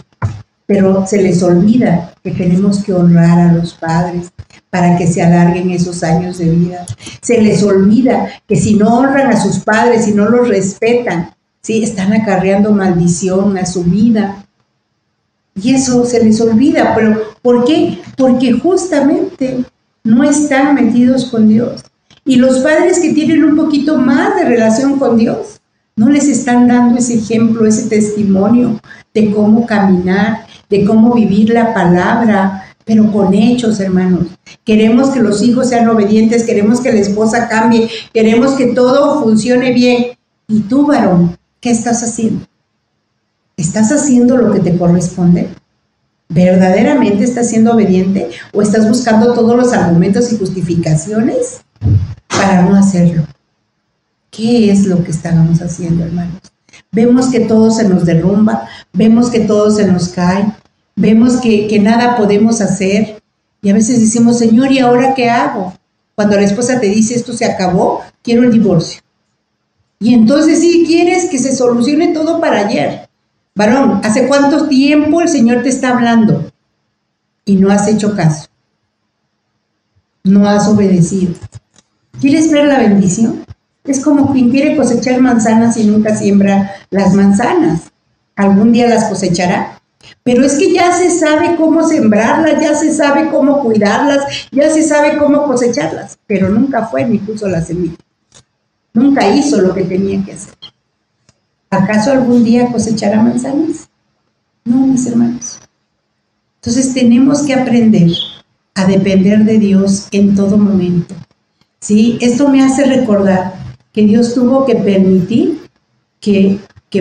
pero 0.66 1.06
se 1.06 1.20
les 1.20 1.42
olvida 1.42 2.14
que 2.22 2.30
tenemos 2.30 2.82
que 2.82 2.94
honrar 2.94 3.38
a 3.38 3.52
los 3.52 3.74
padres 3.74 4.32
para 4.70 4.96
que 4.96 5.06
se 5.06 5.22
alarguen 5.22 5.70
esos 5.70 6.02
años 6.02 6.38
de 6.38 6.46
vida. 6.46 6.86
Se 7.20 7.40
les 7.40 7.62
olvida 7.62 8.28
que 8.46 8.56
si 8.56 8.74
no 8.74 8.98
honran 8.98 9.30
a 9.30 9.40
sus 9.40 9.58
padres, 9.58 10.06
si 10.06 10.12
no 10.12 10.28
los 10.28 10.48
respetan, 10.48 11.34
¿sí? 11.62 11.82
están 11.82 12.12
acarreando 12.12 12.72
maldición 12.72 13.58
a 13.58 13.66
su 13.66 13.84
vida. 13.84 14.44
Y 15.54 15.74
eso 15.74 16.04
se 16.04 16.24
les 16.24 16.40
olvida, 16.40 16.94
pero 16.94 17.20
¿por 17.42 17.64
qué? 17.64 18.00
Porque 18.16 18.52
justamente 18.52 19.64
no 20.02 20.24
están 20.24 20.74
metidos 20.74 21.26
con 21.26 21.48
Dios. 21.48 21.84
Y 22.24 22.36
los 22.36 22.60
padres 22.60 22.98
que 23.00 23.12
tienen 23.12 23.44
un 23.44 23.54
poquito 23.54 23.98
más 23.98 24.34
de 24.34 24.46
relación 24.46 24.98
con 24.98 25.18
Dios, 25.18 25.60
no 25.96 26.08
les 26.08 26.28
están 26.28 26.66
dando 26.66 26.98
ese 26.98 27.14
ejemplo, 27.14 27.66
ese 27.66 27.88
testimonio 27.88 28.80
de 29.12 29.30
cómo 29.30 29.64
caminar, 29.64 30.46
de 30.68 30.84
cómo 30.84 31.14
vivir 31.14 31.50
la 31.50 31.72
palabra, 31.72 32.64
pero 32.84 33.10
con 33.12 33.32
hechos, 33.32 33.78
hermanos. 33.80 34.26
Queremos 34.64 35.10
que 35.10 35.20
los 35.20 35.42
hijos 35.42 35.68
sean 35.68 35.88
obedientes, 35.88 36.42
queremos 36.44 36.80
que 36.80 36.92
la 36.92 37.00
esposa 37.00 37.48
cambie, 37.48 37.88
queremos 38.12 38.52
que 38.52 38.66
todo 38.66 39.22
funcione 39.22 39.72
bien. 39.72 40.06
¿Y 40.48 40.60
tú, 40.60 40.86
varón, 40.86 41.36
qué 41.60 41.70
estás 41.70 42.02
haciendo? 42.02 42.44
¿Estás 43.56 43.92
haciendo 43.92 44.36
lo 44.36 44.52
que 44.52 44.60
te 44.60 44.76
corresponde? 44.76 45.48
¿Verdaderamente 46.28 47.22
estás 47.22 47.50
siendo 47.50 47.72
obediente 47.72 48.30
o 48.52 48.62
estás 48.62 48.88
buscando 48.88 49.32
todos 49.32 49.56
los 49.56 49.72
argumentos 49.72 50.32
y 50.32 50.38
justificaciones 50.38 51.60
para 52.28 52.62
no 52.62 52.74
hacerlo? 52.74 53.22
¿Qué 54.34 54.72
es 54.72 54.86
lo 54.86 55.04
que 55.04 55.12
estábamos 55.12 55.62
haciendo, 55.62 56.04
hermanos? 56.04 56.40
Vemos 56.90 57.28
que 57.28 57.40
todo 57.40 57.70
se 57.70 57.88
nos 57.88 58.04
derrumba, 58.04 58.66
vemos 58.92 59.30
que 59.30 59.40
todo 59.40 59.70
se 59.70 59.86
nos 59.86 60.08
cae, 60.08 60.52
vemos 60.96 61.36
que, 61.36 61.78
nada 61.80 62.16
podemos 62.16 62.60
hacer 62.60 63.22
y 63.62 63.70
a 63.70 63.74
veces 63.74 64.00
decimos, 64.00 64.38
Señor, 64.38 64.72
¿y 64.72 64.80
ahora 64.80 65.14
qué 65.14 65.30
hago? 65.30 65.72
Cuando 66.16 66.36
la 66.36 66.42
esposa 66.42 66.80
te 66.80 66.88
dice, 66.88 67.14
esto 67.14 67.32
se 67.32 67.44
acabó, 67.44 68.02
quiero 68.22 68.42
el 68.42 68.52
divorcio. 68.52 69.02
Y 70.00 70.14
entonces 70.14 70.60
sí 70.60 70.84
quieres 70.86 71.26
que 71.26 71.38
se 71.38 71.54
solucione 71.54 72.08
todo 72.08 72.40
para 72.40 72.66
ayer. 72.66 73.08
Varón, 73.54 74.00
¿hace 74.02 74.26
cuánto 74.26 74.66
tiempo 74.68 75.20
el 75.20 75.28
Señor 75.28 75.62
te 75.62 75.68
está 75.68 75.90
hablando? 75.90 76.50
Y 77.44 77.56
no 77.56 77.70
has 77.70 77.86
hecho 77.86 78.16
caso. 78.16 78.48
No 80.24 80.48
has 80.48 80.66
obedecido. 80.66 81.34
¿Quieres 82.20 82.50
ver 82.50 82.66
la 82.66 82.78
bendición? 82.78 83.43
Es 83.84 84.00
como 84.00 84.32
quien 84.32 84.50
quiere 84.50 84.76
cosechar 84.76 85.20
manzanas 85.20 85.76
y 85.76 85.84
nunca 85.84 86.16
siembra 86.16 86.72
las 86.90 87.12
manzanas. 87.12 87.82
Algún 88.34 88.72
día 88.72 88.88
las 88.88 89.04
cosechará. 89.10 89.78
Pero 90.22 90.44
es 90.44 90.54
que 90.54 90.72
ya 90.72 90.90
se 90.92 91.10
sabe 91.10 91.56
cómo 91.56 91.86
sembrarlas, 91.86 92.60
ya 92.60 92.74
se 92.74 92.94
sabe 92.94 93.30
cómo 93.30 93.62
cuidarlas, 93.62 94.48
ya 94.50 94.70
se 94.70 94.82
sabe 94.82 95.18
cómo 95.18 95.44
cosecharlas, 95.44 96.18
pero 96.26 96.48
nunca 96.48 96.86
fue 96.86 97.04
ni 97.04 97.18
puso 97.18 97.46
la 97.46 97.62
semilla. 97.62 97.96
Nunca 98.94 99.28
hizo 99.34 99.60
lo 99.60 99.74
que 99.74 99.84
tenía 99.84 100.24
que 100.24 100.32
hacer. 100.32 100.54
¿Acaso 101.68 102.12
algún 102.12 102.44
día 102.44 102.70
cosechará 102.70 103.20
manzanas? 103.20 103.88
No, 104.64 104.86
mis 104.86 105.06
hermanos. 105.06 105.58
Entonces 106.56 106.94
tenemos 106.94 107.42
que 107.42 107.54
aprender 107.54 108.10
a 108.74 108.86
depender 108.86 109.44
de 109.44 109.58
Dios 109.58 110.08
en 110.10 110.34
todo 110.34 110.56
momento. 110.56 111.14
¿Sí? 111.80 112.18
Esto 112.22 112.48
me 112.48 112.62
hace 112.62 112.84
recordar 112.84 113.63
que 113.94 114.02
Dios 114.02 114.34
tuvo 114.34 114.66
que 114.66 114.74
permitir 114.74 115.60
que, 116.20 116.58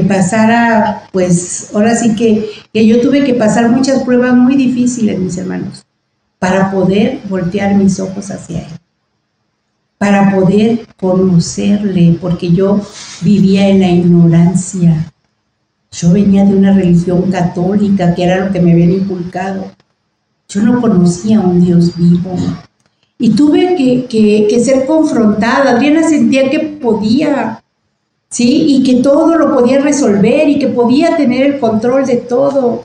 pasara, 0.07 1.03
pues 1.11 1.71
ahora 1.73 1.95
sí 1.95 2.15
que, 2.15 2.49
que 2.71 2.85
yo 2.85 3.01
tuve 3.01 3.23
que 3.23 3.33
pasar 3.33 3.69
muchas 3.69 4.03
pruebas 4.03 4.35
muy 4.35 4.55
difíciles, 4.55 5.19
mis 5.19 5.37
hermanos, 5.37 5.85
para 6.39 6.71
poder 6.71 7.19
voltear 7.29 7.75
mis 7.75 7.99
ojos 7.99 8.29
hacia 8.29 8.59
Él, 8.59 8.73
para 9.97 10.35
poder 10.35 10.87
conocerle, 10.99 12.17
porque 12.21 12.51
yo 12.51 12.79
vivía 13.21 13.69
en 13.69 13.79
la 13.79 13.89
ignorancia. 13.89 15.11
Yo 15.91 16.11
venía 16.11 16.43
de 16.43 16.55
una 16.55 16.73
religión 16.73 17.31
católica, 17.31 18.13
que 18.13 18.23
era 18.23 18.45
lo 18.45 18.51
que 18.51 18.59
me 18.59 18.73
habían 18.73 18.91
inculcado. 18.91 19.71
Yo 20.49 20.61
no 20.61 20.81
conocía 20.81 21.39
a 21.39 21.41
un 21.41 21.63
Dios 21.63 21.95
vivo 21.95 22.35
y 23.23 23.29
tuve 23.29 24.05
que, 24.09 24.59
ser 24.59 24.85
confrontada. 24.85 25.71
Adriana 25.71 26.03
sentía 26.03 26.49
que 26.49 26.59
podía, 26.59 27.63
¿sí? 28.29 28.65
Y 28.67 28.83
que 28.83 28.95
todo 28.95 29.37
lo 29.37 29.55
podía 29.55 29.79
resolver 29.79 30.49
y 30.49 30.59
que 30.59 30.67
podía 30.67 31.15
tener 31.15 31.43
el 31.43 31.57
control 31.57 32.05
de 32.05 32.17
todo. 32.17 32.83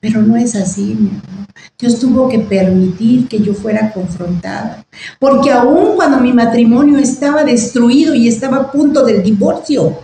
Pero 0.00 0.20
no 0.20 0.34
es 0.34 0.56
así, 0.56 0.96
mi 0.98 1.10
amor. 1.10 1.46
Dios 1.78 2.00
tuvo 2.00 2.28
que 2.28 2.40
permitir 2.40 3.28
que 3.28 3.38
yo 3.38 3.54
fuera 3.54 3.92
confrontada. 3.92 4.84
Porque 5.20 5.52
aun 5.52 5.94
cuando 5.94 6.18
mi 6.18 6.32
matrimonio 6.32 6.98
estaba 6.98 7.44
destruido 7.44 8.16
y 8.16 8.26
estaba 8.26 8.56
a 8.56 8.72
punto 8.72 9.04
del 9.04 9.22
divorcio, 9.22 9.96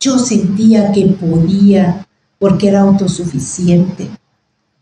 yo 0.00 0.18
sentía 0.18 0.90
que 0.90 1.04
podía, 1.04 2.06
porque 2.38 2.68
era 2.68 2.80
autosuficiente, 2.80 4.08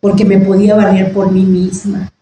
porque 0.01 0.25
me 0.25 0.39
podía 0.39 0.77
valer 0.77 1.13
por 1.13 1.33
mí 1.33 1.43
misma. 1.45 2.13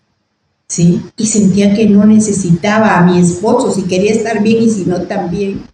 ¿Sí? 0.72 1.02
Y 1.18 1.26
sentía 1.26 1.74
que 1.74 1.86
no 1.86 2.06
necesitaba 2.06 2.96
a 2.96 3.02
mi 3.02 3.18
esposo 3.18 3.70
si 3.70 3.82
quería 3.82 4.10
estar 4.10 4.42
bien 4.42 4.62
y 4.62 4.70
si 4.70 4.86
no 4.86 5.02
también. 5.02 5.64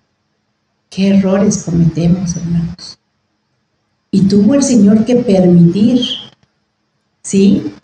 ¿Qué 0.91 1.11
errores 1.11 1.63
cometemos, 1.63 2.37
hermanos? 2.37 2.99
Y 4.11 4.23
tuvo 4.23 4.55
el 4.55 4.63
Señor 4.65 5.05
que 5.05 5.15
permitir, 5.15 6.01
¿sí? 7.23 7.75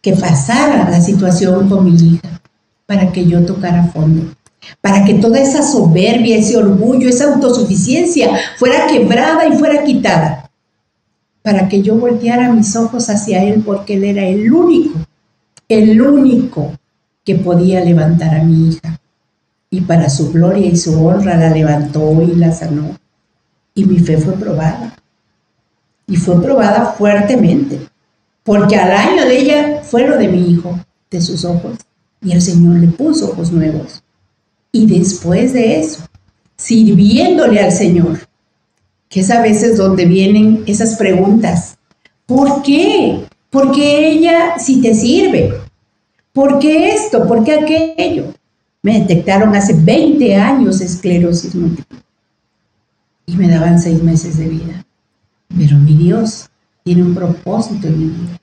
Que 0.00 0.14
pasara 0.14 0.88
la 0.88 1.02
situación 1.02 1.68
con 1.68 1.84
mi 1.84 1.96
hija 1.96 2.40
para 2.86 3.12
que 3.12 3.26
yo 3.26 3.44
tocara 3.44 3.88
fondo, 3.88 4.32
para 4.80 5.04
que 5.04 5.16
toda 5.16 5.40
esa 5.40 5.62
soberbia, 5.62 6.38
ese 6.38 6.56
orgullo, 6.56 7.10
esa 7.10 7.34
autosuficiencia 7.34 8.38
fuera 8.56 8.86
quebrada 8.86 9.46
y 9.46 9.58
fuera 9.58 9.84
quitada, 9.84 10.50
para 11.42 11.68
que 11.68 11.82
yo 11.82 11.96
volteara 11.96 12.54
mis 12.54 12.74
ojos 12.74 13.10
hacia 13.10 13.44
Él 13.44 13.62
porque 13.66 13.96
Él 13.96 14.04
era 14.04 14.24
el 14.24 14.50
único, 14.50 14.98
el 15.68 16.00
único 16.00 16.72
que 17.24 17.36
podía 17.36 17.84
levantar 17.84 18.34
a 18.34 18.44
mi 18.44 18.68
hija 18.68 19.00
y 19.70 19.80
para 19.80 20.08
su 20.08 20.30
gloria 20.30 20.66
y 20.66 20.76
su 20.76 21.04
honra 21.04 21.36
la 21.36 21.50
levantó 21.50 22.22
y 22.22 22.34
la 22.36 22.52
sanó. 22.52 22.96
Y 23.74 23.84
mi 23.84 23.98
fe 23.98 24.18
fue 24.18 24.34
probada. 24.34 24.96
Y 26.06 26.16
fue 26.16 26.40
probada 26.40 26.92
fuertemente, 26.92 27.80
porque 28.42 28.76
al 28.76 28.92
año 28.92 29.24
de 29.24 29.38
ella 29.38 29.80
fue 29.82 30.06
lo 30.06 30.16
de 30.16 30.28
mi 30.28 30.50
hijo, 30.50 30.78
de 31.10 31.20
sus 31.20 31.44
ojos, 31.44 31.78
y 32.22 32.32
el 32.32 32.42
Señor 32.42 32.76
le 32.76 32.88
puso 32.88 33.32
ojos 33.32 33.50
nuevos. 33.50 34.02
Y 34.70 34.86
después 34.86 35.54
de 35.54 35.80
eso, 35.80 36.04
sirviéndole 36.56 37.60
al 37.60 37.72
Señor, 37.72 38.20
que 39.08 39.20
es 39.20 39.30
a 39.30 39.40
veces 39.40 39.76
donde 39.76 40.04
vienen 40.04 40.62
esas 40.66 40.96
preguntas. 40.96 41.78
¿Por 42.26 42.62
qué? 42.62 43.26
Porque 43.54 44.08
ella 44.08 44.58
si 44.58 44.82
te 44.82 44.92
sirve. 44.92 45.54
¿Por 46.32 46.58
qué 46.58 46.88
esto? 46.88 47.24
¿Por 47.28 47.44
qué 47.44 47.54
aquello? 47.54 48.34
Me 48.82 48.98
detectaron 48.98 49.54
hace 49.54 49.74
20 49.74 50.34
años 50.34 50.80
esclerosis 50.80 51.54
múltiple 51.54 52.00
y 53.26 53.36
me 53.36 53.48
daban 53.48 53.80
seis 53.80 54.02
meses 54.02 54.38
de 54.38 54.48
vida. 54.48 54.84
Pero 55.56 55.78
mi 55.78 55.96
Dios 55.96 56.50
tiene 56.82 57.04
un 57.04 57.14
propósito 57.14 57.86
en 57.86 57.98
mi 58.00 58.06
vida. 58.06 58.40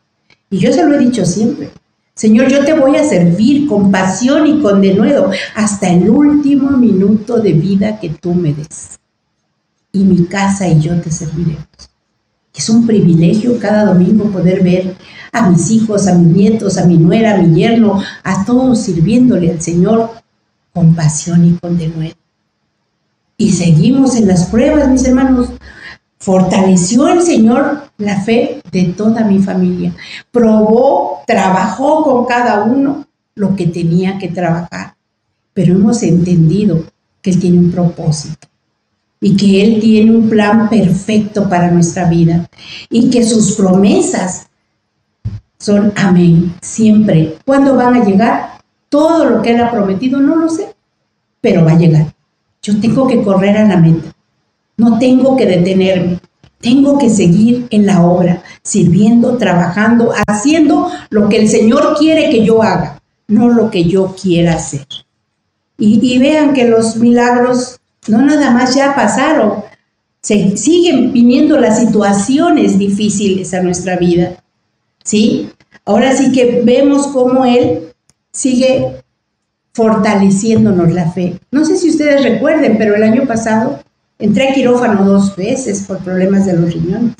Y 0.50 0.60
yo 0.60 0.71
se 0.71 0.88
lo 0.88 0.95
he 0.95 1.00
dicho 1.00 1.26
siempre. 1.26 1.71
Señor, 2.15 2.47
yo 2.47 2.63
te 2.63 2.71
voy 2.71 2.95
a 2.95 3.04
servir 3.04 3.67
con 3.67 3.91
pasión 3.91 4.47
y 4.47 4.62
con 4.62 4.80
denuedo 4.80 5.30
hasta 5.56 5.89
el 5.89 6.10
último 6.10 6.71
minuto 6.78 7.41
de 7.41 7.52
vida 7.52 8.00
que 8.00 8.12
tú 8.12 8.34
me 8.34 8.54
des. 8.54 8.97
Y 9.91 10.06
mi 10.06 10.24
casa 10.28 10.69
y 10.69 10.80
yo 10.80 11.02
te 11.02 11.12
serviremos. 11.12 11.90
Es 12.54 12.70
un 12.70 12.86
privilegio 12.86 13.58
cada 13.60 13.86
domingo 13.86 14.26
poder 14.26 14.62
ver 14.64 14.96
a 15.32 15.50
mis 15.50 15.72
hijos, 15.72 16.08
a 16.08 16.16
mis 16.16 16.36
nietos, 16.36 16.78
a 16.78 16.86
mi 16.86 16.98
nuera, 16.98 17.36
a 17.36 17.38
mi 17.38 17.56
yerno, 17.56 18.02
a 18.24 18.46
todos 18.46 18.82
sirviéndole 18.82 19.52
al 19.52 19.62
Señor 19.62 20.12
con 20.74 20.94
pasión 20.94 21.46
y 21.46 21.54
con 21.54 21.78
denuedo. 21.78 22.16
Y 23.38 23.52
seguimos 23.52 24.16
en 24.16 24.28
las 24.28 24.46
pruebas, 24.46 24.88
mis 24.90 25.06
hermanos. 25.06 25.50
Fortaleció 26.20 27.08
el 27.08 27.24
Señor 27.24 27.90
la 27.98 28.22
fe 28.22 28.62
de 28.72 28.84
toda 28.96 29.24
mi 29.24 29.40
familia. 29.40 29.96
Probó, 30.30 31.24
trabajó 31.26 32.04
con 32.04 32.26
cada 32.26 32.64
uno 32.64 33.08
lo 33.34 33.56
que 33.56 33.66
tenía 33.68 34.20
que 34.20 34.28
trabajar. 34.28 34.96
Pero 35.54 35.74
hemos 35.74 36.04
entendido 36.04 36.84
que 37.22 37.32
Él 37.32 37.40
tiene 37.40 37.58
un 37.58 37.72
propósito 37.72 38.51
y 39.21 39.38
que 39.38 39.63
Él 39.63 39.79
tiene 39.79 40.12
un 40.12 40.29
plan 40.29 40.67
perfecto 40.67 41.47
para 41.47 41.71
nuestra 41.71 42.10
vida 42.10 42.49
y 42.89 43.10
que 43.10 43.23
sus 43.23 43.53
promesas 43.53 44.47
son 45.57 45.93
amén, 45.95 46.53
siempre. 46.60 47.38
¿Cuándo 47.45 47.75
van 47.75 47.95
a 47.95 48.03
llegar? 48.03 48.51
todo 48.91 49.23
lo 49.23 49.41
que 49.41 49.51
Él 49.51 49.62
ha 49.62 49.71
prometido, 49.71 50.19
no 50.19 50.36
lo 50.36 50.49
sé, 50.49 50.75
pero 51.39 51.63
va 51.63 51.71
a 51.71 51.77
llegar. 51.77 52.13
Yo 52.62 52.79
tengo 52.79 53.07
que 53.07 53.23
correr 53.23 53.57
a 53.57 53.65
la 53.65 53.77
meta, 53.77 54.13
no 54.75 54.99
tengo 54.99 55.38
que 55.38 55.45
detenerme, 55.45 56.19
tengo 56.60 56.97
que 56.99 57.10
seguir 57.10 57.67
en 57.71 57.86
la 57.86 58.05
obra, 58.05 58.43
sirviendo, 58.62 59.38
trabajando, 59.38 60.12
haciendo 60.27 60.91
lo 61.10 61.29
que 61.29 61.38
el 61.38 61.47
Señor 61.47 61.95
quiere 61.97 62.29
que 62.29 62.45
yo 62.45 62.62
haga, 62.62 63.01
no 63.29 63.47
lo 63.47 63.71
que 63.71 63.86
yo 63.86 64.13
quiera 64.21 64.55
hacer. 64.55 64.86
Y, 65.77 66.19
vean 66.19 66.53
que 66.53 66.65
los 66.65 66.97
milagros 66.97 67.79
no 68.08 68.22
nada 68.22 68.52
más 68.52 68.76
ya 68.76 68.96
pasaron, 68.96 69.64
se 70.22 70.56
siguen 70.58 71.12
viniendo 71.12 71.58
las 71.60 71.80
situaciones 71.80 72.78
difíciles 72.78 73.54
a 73.54 73.62
nuestra 73.62 73.98
vida. 73.98 74.44
¿Sí? 75.04 75.50
Ahora 75.86 76.16
sí 76.16 76.32
que 76.32 76.62
vemos 76.64 77.08
cómo 77.08 77.44
Él 77.44 77.92
sigue 78.32 79.04
fortaleciéndonos 79.74 80.92
la 80.92 81.12
fe. 81.12 81.40
No 81.52 81.66
sé 81.66 81.78
si 81.78 81.90
ustedes 81.90 82.24
recuerden, 82.24 82.78
pero 82.78 82.96
el 82.96 83.04
año 83.04 83.26
pasado 83.26 83.80
entré 84.20 84.50
a 84.50 84.54
quirófano 84.54 85.04
dos 85.06 85.36
veces 85.36 85.84
por 85.88 86.00
problemas 86.00 86.46
de 86.46 86.54
los 86.54 86.74
riñones. 86.74 87.16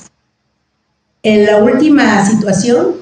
En 1.22 1.46
la 1.46 1.58
última 1.58 2.24
situación, 2.24 2.94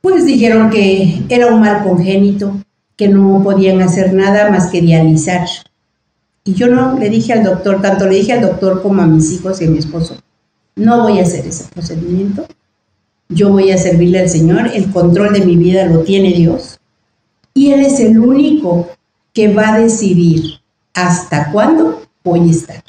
pues 0.00 0.24
dijeron 0.24 0.70
que 0.70 1.22
era 1.28 1.46
un 1.46 1.60
mal 1.60 1.82
congénito, 1.82 2.56
que 2.96 3.08
no 3.08 3.42
podían 3.42 3.80
hacer 3.80 4.12
nada 4.12 4.50
más 4.50 4.66
que 4.68 4.80
dializar. 4.80 5.46
Y 6.44 6.54
yo 6.54 6.68
no 6.68 6.98
le 6.98 7.08
dije 7.08 7.32
al 7.32 7.44
doctor, 7.44 7.80
tanto 7.80 8.06
le 8.06 8.16
dije 8.16 8.32
al 8.32 8.42
doctor 8.42 8.82
como 8.82 9.02
a 9.02 9.06
mis 9.06 9.30
hijos 9.32 9.60
y 9.60 9.66
a 9.66 9.70
mi 9.70 9.78
esposo, 9.78 10.16
no 10.74 11.02
voy 11.02 11.20
a 11.20 11.22
hacer 11.22 11.46
ese 11.46 11.64
procedimiento, 11.72 12.46
yo 13.28 13.50
voy 13.50 13.70
a 13.70 13.78
servirle 13.78 14.20
al 14.20 14.28
Señor, 14.28 14.70
el 14.74 14.90
control 14.90 15.32
de 15.34 15.40
mi 15.42 15.56
vida 15.56 15.86
lo 15.86 16.00
tiene 16.00 16.32
Dios 16.32 16.80
y 17.54 17.70
Él 17.70 17.80
es 17.80 18.00
el 18.00 18.18
único 18.18 18.88
que 19.32 19.52
va 19.52 19.74
a 19.74 19.78
decidir 19.78 20.60
hasta 20.94 21.50
cuándo 21.52 22.02
voy 22.24 22.48
a 22.48 22.50
estar. 22.50 22.82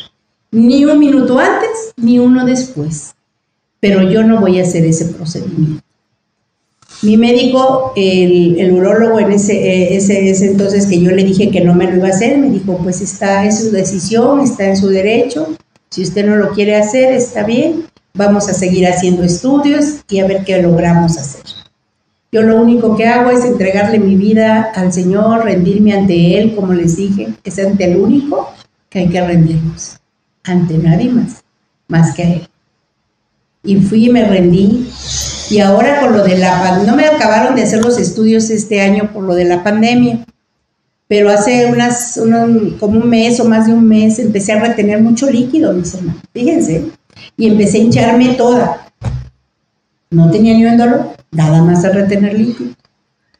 Ni 0.51 0.85
un 0.85 0.99
minuto 0.99 1.39
antes, 1.39 1.93
ni 1.97 2.19
uno 2.19 2.45
después. 2.45 3.15
Pero 3.79 4.03
yo 4.03 4.23
no 4.23 4.39
voy 4.39 4.59
a 4.59 4.63
hacer 4.63 4.85
ese 4.85 5.05
procedimiento. 5.05 5.82
Mi 7.03 7.17
médico, 7.17 7.91
el, 7.95 8.59
el 8.59 8.71
urólogo 8.71 9.19
en 9.19 9.33
ese, 9.33 9.95
ese, 9.95 10.29
ese, 10.29 10.47
entonces 10.47 10.87
que 10.87 10.99
yo 10.99 11.11
le 11.11 11.23
dije 11.23 11.51
que 11.51 11.61
no 11.61 11.75
me 11.75 11.89
lo 11.89 11.97
iba 11.97 12.07
a 12.07 12.11
hacer, 12.11 12.37
me 12.37 12.49
dijo, 12.49 12.77
pues 12.81 13.01
está 13.01 13.43
en 13.45 13.53
su 13.53 13.71
decisión, 13.71 14.39
está 14.39 14.65
en 14.65 14.77
su 14.77 14.87
derecho, 14.87 15.55
si 15.89 16.01
usted 16.01 16.25
no 16.25 16.37
lo 16.37 16.51
quiere 16.51 16.75
hacer, 16.75 17.13
está 17.13 17.43
bien, 17.43 17.85
vamos 18.13 18.47
a 18.49 18.53
seguir 18.53 18.87
haciendo 18.87 19.23
estudios 19.23 19.97
y 20.09 20.19
a 20.19 20.27
ver 20.27 20.43
qué 20.45 20.61
logramos 20.61 21.17
hacer. 21.17 21.43
Yo 22.31 22.41
lo 22.41 22.59
único 22.59 22.95
que 22.95 23.05
hago 23.05 23.29
es 23.29 23.45
entregarle 23.45 23.99
mi 23.99 24.15
vida 24.15 24.71
al 24.73 24.91
Señor, 24.91 25.43
rendirme 25.43 25.93
ante 25.93 26.39
Él, 26.39 26.55
como 26.55 26.73
les 26.73 26.95
dije, 26.95 27.27
es 27.43 27.59
ante 27.59 27.83
el 27.83 27.97
único 27.97 28.49
que 28.89 28.99
hay 28.99 29.09
que 29.09 29.21
rendirnos, 29.21 29.99
ante 30.43 30.77
nadie 30.79 31.11
más, 31.11 31.43
más 31.87 32.15
que 32.15 32.23
a 32.23 32.33
Él. 32.33 32.47
Y 33.63 33.75
fui 33.75 34.07
y 34.07 34.09
me 34.09 34.25
rendí. 34.25 34.89
Y 35.49 35.59
ahora 35.59 36.01
con 36.01 36.13
lo 36.13 36.23
de 36.23 36.37
la 36.37 36.81
no 36.85 36.95
me 36.95 37.05
acabaron 37.05 37.55
de 37.55 37.63
hacer 37.63 37.83
los 37.83 37.99
estudios 37.99 38.49
este 38.49 38.81
año 38.81 39.11
por 39.13 39.23
lo 39.23 39.35
de 39.35 39.45
la 39.45 39.63
pandemia, 39.63 40.25
pero 41.07 41.29
hace 41.29 41.65
unas, 41.67 42.19
como 42.79 42.99
un 42.99 43.09
mes 43.09 43.39
o 43.39 43.45
más 43.45 43.67
de 43.67 43.73
un 43.73 43.87
mes 43.87 44.19
empecé 44.19 44.53
a 44.53 44.59
retener 44.59 45.01
mucho 45.01 45.29
líquido, 45.29 45.73
mis 45.73 45.93
hermanos, 45.93 46.21
fíjense, 46.33 46.85
y 47.37 47.47
empecé 47.47 47.77
a 47.77 47.81
hincharme 47.81 48.29
toda. 48.29 48.87
No 50.09 50.31
tenía 50.31 50.55
ni 50.55 50.65
un 50.65 50.77
dolor, 50.77 51.09
nada 51.31 51.61
más 51.61 51.83
a 51.85 51.89
retener 51.89 52.37
líquido. 52.37 52.71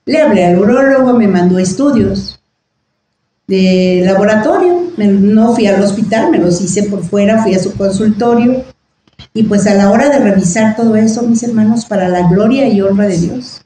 Le 0.05 0.21
hablé 0.21 0.45
al 0.45 0.59
urólogo, 0.59 1.13
me 1.13 1.27
mandó 1.27 1.59
estudios 1.59 2.39
de 3.47 4.01
laboratorio. 4.05 4.91
No 4.97 5.53
fui 5.55 5.67
al 5.67 5.81
hospital, 5.81 6.31
me 6.31 6.39
los 6.39 6.61
hice 6.61 6.83
por 6.83 7.03
fuera, 7.03 7.41
fui 7.43 7.53
a 7.55 7.59
su 7.59 7.73
consultorio. 7.73 8.63
Y 9.33 9.43
pues 9.43 9.67
a 9.67 9.73
la 9.73 9.91
hora 9.91 10.09
de 10.09 10.19
revisar 10.19 10.75
todo 10.75 10.95
eso, 10.95 11.23
mis 11.23 11.43
hermanos, 11.43 11.85
para 11.85 12.07
la 12.07 12.27
gloria 12.27 12.67
y 12.67 12.81
honra 12.81 13.07
de 13.07 13.17
Dios, 13.17 13.61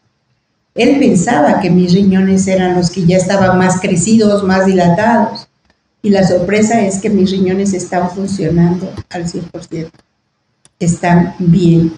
él 0.76 1.00
pensaba 1.00 1.60
que 1.60 1.72
mis 1.72 1.94
riñones 1.94 2.48
eran 2.48 2.76
los 2.76 2.92
que 2.92 3.06
ya 3.06 3.18
estaban 3.18 3.58
más 3.58 3.82
crecidos, 3.82 4.44
más 4.44 4.66
dilatados. 4.66 5.48
Y 6.04 6.12
la 6.12 6.26
sorpresa 6.26 6.80
es 6.82 7.00
que 7.00 7.10
mis 7.10 7.32
riñones 7.32 7.74
están 7.74 8.12
funcionando 8.12 8.94
al 9.10 9.26
100%. 9.26 9.90
Están 10.80 11.34
bien. 11.40 11.94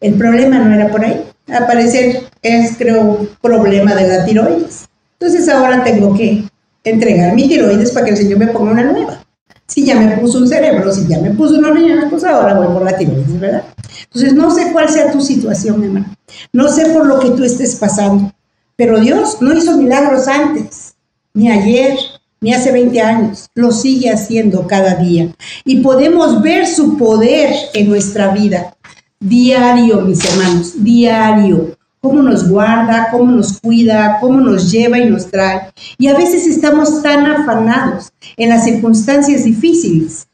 El 0.00 0.14
problema 0.14 0.58
no 0.58 0.74
era 0.74 0.90
por 0.90 1.04
ahí. 1.04 1.22
Al 1.48 1.66
parecer 1.66 2.22
es, 2.40 2.76
creo, 2.78 3.02
un 3.02 3.28
problema 3.42 3.94
de 3.94 4.08
la 4.08 4.24
tiroides. 4.24 4.86
Entonces 5.18 5.48
ahora 5.48 5.84
tengo 5.84 6.14
que 6.14 6.44
entregar 6.82 7.34
mi 7.34 7.48
tiroides 7.48 7.92
para 7.92 8.06
que 8.06 8.12
el 8.12 8.16
Señor 8.16 8.38
me 8.38 8.46
ponga 8.48 8.72
una 8.72 8.84
nueva. 8.84 9.23
Si 9.66 9.84
ya 9.84 9.98
me 9.98 10.16
puso 10.18 10.38
un 10.38 10.48
cerebro, 10.48 10.92
si 10.92 11.06
ya 11.06 11.18
me 11.20 11.30
puso 11.30 11.58
una 11.58 11.70
riñones, 11.70 12.06
pues 12.10 12.24
ahora 12.24 12.54
voy 12.54 12.66
por 12.66 12.82
la 12.82 12.96
tiroides, 12.96 13.40
¿verdad? 13.40 13.64
Entonces, 14.04 14.34
no 14.34 14.50
sé 14.50 14.72
cuál 14.72 14.88
sea 14.88 15.10
tu 15.10 15.20
situación, 15.20 15.82
hermano. 15.82 16.14
No 16.52 16.68
sé 16.68 16.86
por 16.86 17.06
lo 17.06 17.18
que 17.18 17.30
tú 17.30 17.44
estés 17.44 17.76
pasando. 17.76 18.32
Pero 18.76 19.00
Dios 19.00 19.38
no 19.40 19.56
hizo 19.56 19.76
milagros 19.76 20.28
antes, 20.28 20.94
ni 21.32 21.50
ayer, 21.50 21.96
ni 22.40 22.52
hace 22.52 22.72
20 22.72 23.00
años. 23.00 23.48
Lo 23.54 23.70
sigue 23.70 24.10
haciendo 24.10 24.66
cada 24.66 24.96
día. 24.96 25.32
Y 25.64 25.80
podemos 25.80 26.42
ver 26.42 26.66
su 26.66 26.98
poder 26.98 27.54
en 27.72 27.88
nuestra 27.88 28.34
vida. 28.34 28.76
Diario, 29.18 30.02
mis 30.02 30.24
hermanos, 30.24 30.84
diario 30.84 31.76
cómo 32.04 32.20
nos 32.20 32.46
guarda, 32.46 33.08
cómo 33.10 33.32
nos 33.32 33.58
cuida, 33.60 34.18
cómo 34.20 34.38
nos 34.38 34.70
lleva 34.70 34.98
y 34.98 35.08
nos 35.08 35.26
trae. 35.30 35.72
Y 35.96 36.08
a 36.08 36.14
veces 36.14 36.46
estamos 36.46 37.02
tan 37.02 37.24
afanados 37.24 38.12
en 38.36 38.50
las 38.50 38.64
circunstancias 38.64 39.44
difíciles 39.44 40.28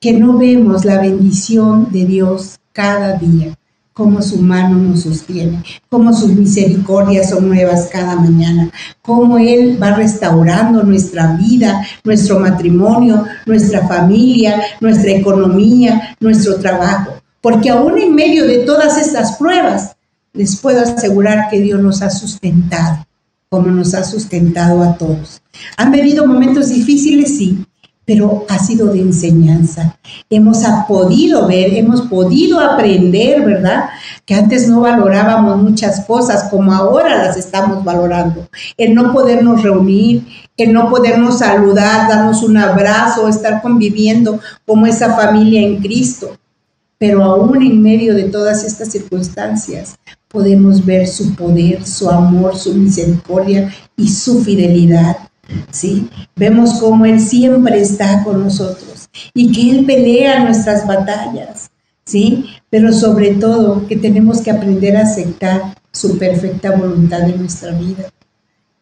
que 0.00 0.12
no 0.12 0.36
vemos 0.36 0.84
la 0.84 1.00
bendición 1.00 1.86
de 1.92 2.04
Dios 2.04 2.58
cada 2.72 3.12
día, 3.16 3.56
cómo 3.92 4.20
su 4.22 4.42
mano 4.42 4.76
nos 4.76 5.02
sostiene, 5.02 5.62
cómo 5.88 6.12
sus 6.12 6.30
misericordias 6.30 7.30
son 7.30 7.48
nuevas 7.48 7.88
cada 7.92 8.16
mañana, 8.16 8.72
cómo 9.00 9.38
Él 9.38 9.80
va 9.80 9.94
restaurando 9.94 10.82
nuestra 10.82 11.36
vida, 11.36 11.86
nuestro 12.02 12.40
matrimonio, 12.40 13.24
nuestra 13.46 13.86
familia, 13.86 14.60
nuestra 14.80 15.12
economía, 15.12 16.16
nuestro 16.18 16.56
trabajo. 16.56 17.12
Porque 17.40 17.70
aún 17.70 17.98
en 17.98 18.16
medio 18.16 18.48
de 18.48 18.60
todas 18.60 18.98
estas 18.98 19.36
pruebas, 19.36 19.93
les 20.34 20.56
puedo 20.56 20.82
asegurar 20.82 21.48
que 21.48 21.60
Dios 21.60 21.80
nos 21.80 22.02
ha 22.02 22.10
sustentado, 22.10 23.06
como 23.48 23.68
nos 23.68 23.94
ha 23.94 24.02
sustentado 24.02 24.82
a 24.82 24.98
todos. 24.98 25.40
Han 25.76 25.92
venido 25.92 26.26
momentos 26.26 26.70
difíciles, 26.70 27.38
sí, 27.38 27.64
pero 28.04 28.44
ha 28.48 28.58
sido 28.58 28.88
de 28.88 29.00
enseñanza. 29.00 29.96
Hemos 30.28 30.58
podido 30.88 31.46
ver, 31.46 31.72
hemos 31.74 32.02
podido 32.02 32.58
aprender, 32.60 33.44
¿verdad? 33.44 33.90
Que 34.26 34.34
antes 34.34 34.68
no 34.68 34.80
valorábamos 34.80 35.62
muchas 35.62 36.04
cosas 36.04 36.50
como 36.50 36.72
ahora 36.72 37.16
las 37.16 37.36
estamos 37.36 37.84
valorando. 37.84 38.48
El 38.76 38.94
no 38.94 39.12
podernos 39.12 39.62
reunir, 39.62 40.26
el 40.56 40.72
no 40.72 40.90
podernos 40.90 41.38
saludar, 41.38 42.08
darnos 42.08 42.42
un 42.42 42.56
abrazo, 42.56 43.28
estar 43.28 43.62
conviviendo 43.62 44.40
como 44.66 44.86
esa 44.86 45.14
familia 45.14 45.62
en 45.62 45.80
Cristo. 45.80 46.36
Pero 46.98 47.22
aún 47.22 47.62
en 47.62 47.82
medio 47.82 48.14
de 48.14 48.24
todas 48.24 48.64
estas 48.64 48.90
circunstancias, 48.90 49.96
podemos 50.34 50.84
ver 50.84 51.06
su 51.06 51.34
poder, 51.36 51.86
su 51.86 52.10
amor, 52.10 52.56
su 52.56 52.74
misericordia 52.74 53.72
y 53.96 54.08
su 54.08 54.42
fidelidad. 54.42 55.16
¿sí? 55.70 56.10
Vemos 56.36 56.74
cómo 56.80 57.06
Él 57.06 57.20
siempre 57.20 57.80
está 57.80 58.24
con 58.24 58.42
nosotros 58.42 59.08
y 59.32 59.52
que 59.52 59.70
Él 59.70 59.86
pelea 59.86 60.44
nuestras 60.44 60.86
batallas, 60.86 61.70
¿sí? 62.04 62.46
Pero 62.70 62.92
sobre 62.92 63.34
todo 63.34 63.86
que 63.86 63.96
tenemos 63.96 64.40
que 64.40 64.50
aprender 64.50 64.96
a 64.96 65.02
aceptar 65.02 65.76
su 65.92 66.18
perfecta 66.18 66.72
voluntad 66.72 67.22
en 67.28 67.38
nuestra 67.38 67.72
vida, 67.72 68.10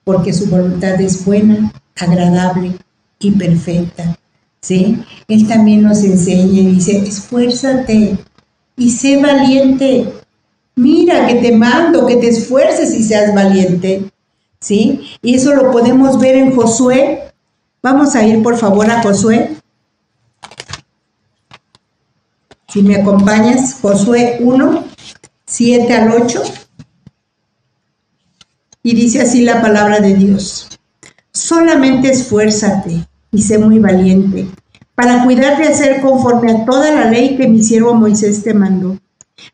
porque 0.05 0.33
su 0.33 0.47
voluntad 0.47 1.01
es 1.01 1.25
buena, 1.25 1.73
agradable 1.97 2.73
y 3.19 3.31
perfecta, 3.33 4.17
¿sí? 4.61 5.03
Él 5.29 5.47
también 5.47 5.83
nos 5.83 6.03
enseña 6.03 6.61
y 6.61 6.67
dice, 6.75 6.97
esfuérzate 6.99 8.17
y 8.77 8.91
sé 8.91 9.21
valiente, 9.21 10.13
Mira 10.75 11.27
que 11.27 11.37
te 11.37 11.53
mando, 11.53 12.07
que 12.07 12.17
te 12.17 12.29
esfuerces 12.29 12.95
y 12.95 13.03
seas 13.03 13.35
valiente. 13.35 14.11
¿Sí? 14.61 15.17
Y 15.23 15.35
eso 15.35 15.55
lo 15.55 15.71
podemos 15.71 16.19
ver 16.19 16.37
en 16.37 16.55
Josué. 16.55 17.33
Vamos 17.83 18.15
a 18.15 18.25
ir 18.25 18.43
por 18.43 18.57
favor 18.57 18.91
a 18.91 19.03
Josué. 19.03 19.57
Si 22.69 22.83
me 22.83 22.97
acompañas, 22.97 23.79
Josué 23.83 24.39
1, 24.41 24.85
7 25.45 25.95
al 25.95 26.13
8. 26.13 26.43
Y 28.85 28.95
dice 28.95 29.21
así 29.21 29.43
la 29.43 29.61
palabra 29.61 30.01
de 30.01 30.15
Dios. 30.15 30.69
Solamente 31.33 32.11
esfuérzate 32.11 33.07
y 33.31 33.43
sé 33.43 33.59
muy 33.59 33.79
valiente 33.79 34.47
para 34.95 35.25
cuidar 35.25 35.59
de 35.59 35.65
hacer 35.65 36.01
conforme 36.01 36.53
a 36.53 36.65
toda 36.65 36.93
la 36.93 37.11
ley 37.11 37.37
que 37.37 37.49
mi 37.49 37.63
siervo 37.63 37.95
Moisés 37.95 38.43
te 38.43 38.55
mandó. 38.55 38.97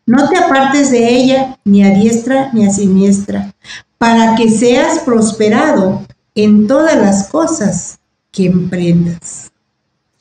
No 0.07 0.29
te 0.29 0.37
apartes 0.37 0.91
de 0.91 1.09
ella 1.09 1.59
ni 1.65 1.85
a 1.85 1.91
diestra 1.91 2.51
ni 2.53 2.67
a 2.67 2.71
siniestra, 2.71 3.55
para 3.99 4.35
que 4.37 4.51
seas 4.51 5.01
prosperado 5.01 6.07
en 6.35 6.67
todas 6.67 6.97
las 6.97 7.29
cosas 7.29 7.99
que 8.31 8.47
emprendas. 8.47 9.51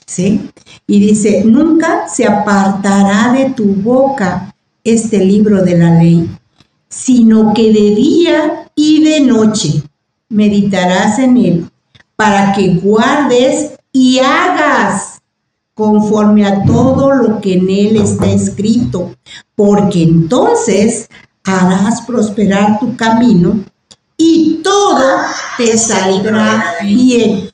¿Sí? 0.06 0.50
Y 0.88 1.00
dice, 1.00 1.43
nunca 1.46 2.08
se 2.08 2.26
apartará 2.26 3.34
de 3.34 3.50
tu 3.52 3.65
boca 3.76 4.56
este 4.84 5.20
libro 5.24 5.63
de 5.63 5.78
la 5.78 5.91
ley, 6.02 6.30
sino 6.88 7.54
que 7.54 7.74
de 7.74 7.96
día 7.96 8.70
y 8.74 9.04
de 9.04 9.20
noche 9.20 9.84
meditarás 10.30 11.20
en 11.20 11.38
él, 11.38 11.70
para 12.15 12.54
que 12.54 12.76
guardes 12.76 13.74
y 13.91 14.20
hagas 14.20 15.16
conforme 15.77 16.43
a 16.43 16.63
todo 16.65 17.13
lo 17.13 17.39
que 17.39 17.53
en 17.53 17.69
él 17.69 17.97
está 17.97 18.25
escrito, 18.31 19.13
porque 19.55 20.01
entonces 20.01 21.07
harás 21.43 22.01
prosperar 22.01 22.79
tu 22.79 22.97
camino 22.97 23.59
y 24.17 24.59
todo 24.63 25.03
te 25.55 25.77
saldrá 25.77 26.73
bien. 26.81 27.51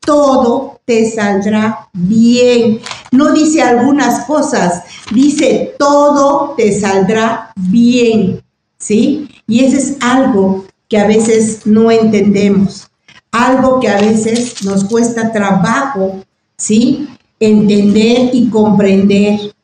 Todo 0.00 0.80
te 0.84 1.12
saldrá 1.12 1.88
bien. 1.92 2.80
No 3.12 3.32
dice 3.32 3.62
algunas 3.62 4.24
cosas, 4.24 4.82
dice 5.12 5.76
todo 5.78 6.54
te 6.56 6.78
saldrá 6.78 7.52
bien. 7.54 8.42
¿Sí? 8.78 9.28
Y 9.46 9.64
eso 9.64 9.76
es 9.76 9.96
algo 10.00 10.64
que 10.88 10.98
a 10.98 11.06
veces 11.06 11.66
no 11.66 11.90
entendemos, 11.90 12.88
algo 13.30 13.78
que 13.78 13.88
a 13.88 14.00
veces 14.00 14.64
nos 14.64 14.82
cuesta 14.84 15.30
trabajo, 15.30 16.24
¿sí? 16.56 17.06
Entender 17.40 18.30
y 18.34 18.48
comprender 18.50 19.54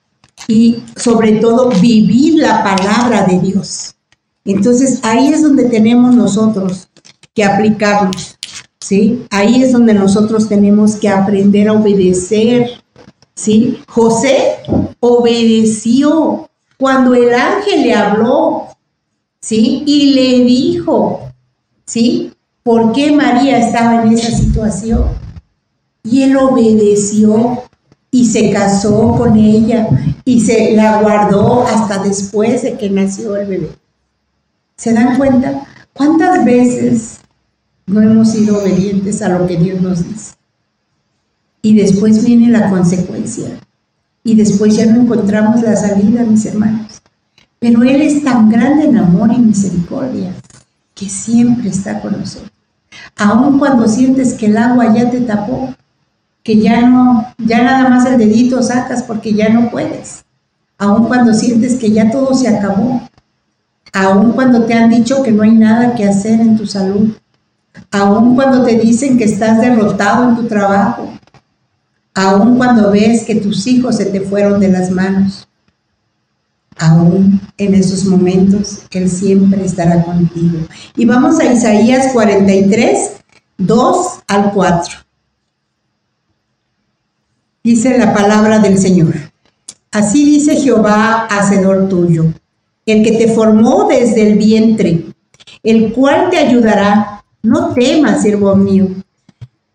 y 0.49 0.83
sobre 0.97 1.33
todo 1.33 1.69
vivir 1.81 2.41
la 2.41 2.65
palabra 2.65 3.27
de 3.27 3.39
Dios. 3.41 3.95
Entonces 4.45 5.01
ahí 5.03 5.29
es 5.29 5.43
donde 5.43 5.65
tenemos 5.65 6.15
nosotros 6.15 6.89
que 7.35 7.45
aplicarnos, 7.45 8.37
¿sí? 8.81 9.27
Ahí 9.31 9.63
es 9.63 9.73
donde 9.73 9.93
nosotros 9.93 10.49
tenemos 10.49 10.97
que 10.97 11.09
aprender 11.09 11.69
a 11.69 11.75
obedecer, 11.75 12.71
¿sí? 13.35 13.79
José 13.87 14.59
obedeció 15.01 16.49
cuando 16.79 17.15
el 17.15 17.35
ángel 17.35 17.83
le 17.83 17.95
habló, 17.95 18.69
¿sí? 19.41 19.83
Y 19.87 20.15
le 20.15 20.45
dijo, 20.45 21.21
¿sí? 21.85 22.33
¿Por 22.63 22.93
qué 22.93 23.13
María 23.13 23.59
estaba 23.59 24.03
en 24.03 24.13
esa 24.13 24.31
situación? 24.31 25.26
Y 26.07 26.23
él 26.23 26.37
obedeció 26.37 27.63
y 28.11 28.27
se 28.27 28.51
casó 28.51 29.17
con 29.17 29.37
ella 29.37 29.89
y 30.25 30.41
se 30.41 30.75
la 30.75 31.03
guardó 31.03 31.67
hasta 31.67 32.03
después 32.03 32.63
de 32.63 32.79
que 32.79 32.89
nació 32.89 33.37
el 33.37 33.47
bebé. 33.47 33.71
¿Se 34.77 34.93
dan 34.93 35.19
cuenta? 35.19 35.67
¿Cuántas 35.93 36.45
veces 36.45 37.19
no 37.87 38.01
hemos 38.01 38.31
sido 38.31 38.59
obedientes 38.59 39.21
a 39.23 39.31
lo 39.31 39.47
que 39.47 39.57
Dios 39.57 39.81
nos 39.81 40.07
dice? 40.07 40.35
Y 41.63 41.77
después 41.77 42.25
viene 42.25 42.51
la 42.51 42.71
consecuencia. 42.71 43.59
Y 44.23 44.35
después 44.35 44.77
ya 44.77 44.87
no 44.87 45.03
encontramos 45.03 45.63
la 45.63 45.77
salida, 45.77 46.25
mis 46.25 46.47
hermanos. 46.47 47.03
Pero 47.59 47.83
Él 47.83 48.03
es 48.03 48.23
tan 48.23 48.49
grande 48.51 48.85
en 48.85 48.99
amor 48.99 49.33
y 49.33 49.39
misericordia 49.39 50.33
que 50.95 51.09
siempre 51.09 51.69
está 51.69 52.01
con 52.01 52.19
nosotros. 52.19 52.51
Aun 53.17 53.59
cuando 53.59 53.89
sientes 53.89 54.35
que 54.35 54.47
el 54.47 54.57
agua 54.57 54.95
ya 54.95 55.11
te 55.11 55.21
tapó, 55.21 55.75
que 56.47 56.59
ya 56.61 56.81
no, 56.83 57.27
ya 57.39 57.61
nada 57.61 57.89
más 57.89 58.07
el 58.07 58.19
dedito 58.19 58.63
sacas 58.63 59.03
porque 59.03 59.35
ya 59.35 59.49
no 59.49 59.69
puedes, 59.69 60.25
aun 60.79 61.09
cuando 61.09 61.35
sientes 61.35 61.75
que 61.75 61.91
ya 61.91 62.09
todo 62.09 62.37
se 62.37 62.47
acabó, 62.47 63.03
aun 63.93 64.31
cuando 64.31 64.63
te 64.63 64.75
han 64.75 64.89
dicho 64.89 65.25
que 65.25 65.33
no 65.33 65.43
hay 65.43 65.51
nada 65.51 65.97
que 65.97 66.05
hacer 66.05 66.41
en 66.41 66.57
tu 66.57 66.65
salud, 66.65 67.17
aun 67.91 68.37
cuando 68.37 68.63
te 68.63 68.79
dicen 68.79 69.19
que 69.19 69.25
estás 69.25 69.61
derrotado 69.61 70.29
en 70.29 70.37
tu 70.37 70.45
trabajo, 70.45 71.13
aun 72.15 72.57
cuando 72.57 72.93
ves 72.93 73.25
que 73.25 73.35
tus 73.35 73.67
hijos 73.67 73.97
se 73.97 74.05
te 74.05 74.21
fueron 74.21 74.61
de 74.61 74.69
las 74.69 74.89
manos, 74.89 75.49
aún 76.79 77.41
en 77.59 77.75
esos 77.75 78.05
momentos 78.05 78.83
Él 78.93 79.11
siempre 79.11 79.65
estará 79.65 80.01
contigo. 80.05 80.61
Y 80.95 81.07
vamos 81.07 81.41
a 81.41 81.53
Isaías 81.53 82.13
43, 82.13 83.17
2 83.59 84.21
al 84.29 84.53
4 84.53 85.06
dice 87.67 87.99
la 87.99 88.15
palabra 88.15 88.61
del 88.61 88.79
Señor. 88.79 89.13
Así 89.91 90.25
dice 90.25 90.55
Jehová, 90.55 91.27
hacedor 91.29 91.89
tuyo, 91.89 92.27
el 92.87 93.03
que 93.03 93.13
te 93.13 93.35
formó 93.35 93.89
desde 93.89 94.29
el 94.29 94.39
vientre, 94.39 95.07
el 95.65 95.93
cual 95.93 96.31
te 96.31 96.39
ayudará. 96.39 97.25
No 97.43 97.75
temas, 97.75 98.23
siervo 98.23 98.55
mío. 98.55 98.87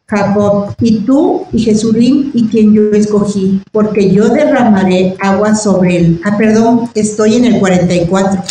Jacob, 0.07 0.73
y 0.79 0.99
tú 0.99 1.45
y 1.51 1.59
Jesurín 1.59 2.31
y 2.33 2.47
quien 2.47 2.73
yo 2.73 2.91
escogí, 2.91 3.61
porque 3.73 4.09
yo 4.09 4.29
derramaré 4.29 5.15
agua 5.19 5.55
sobre 5.55 5.97
él. 5.97 6.21
Ah, 6.23 6.37
perdón, 6.37 6.89
estoy 6.95 7.35
en 7.35 7.45
el 7.45 7.59
44. 7.59 8.41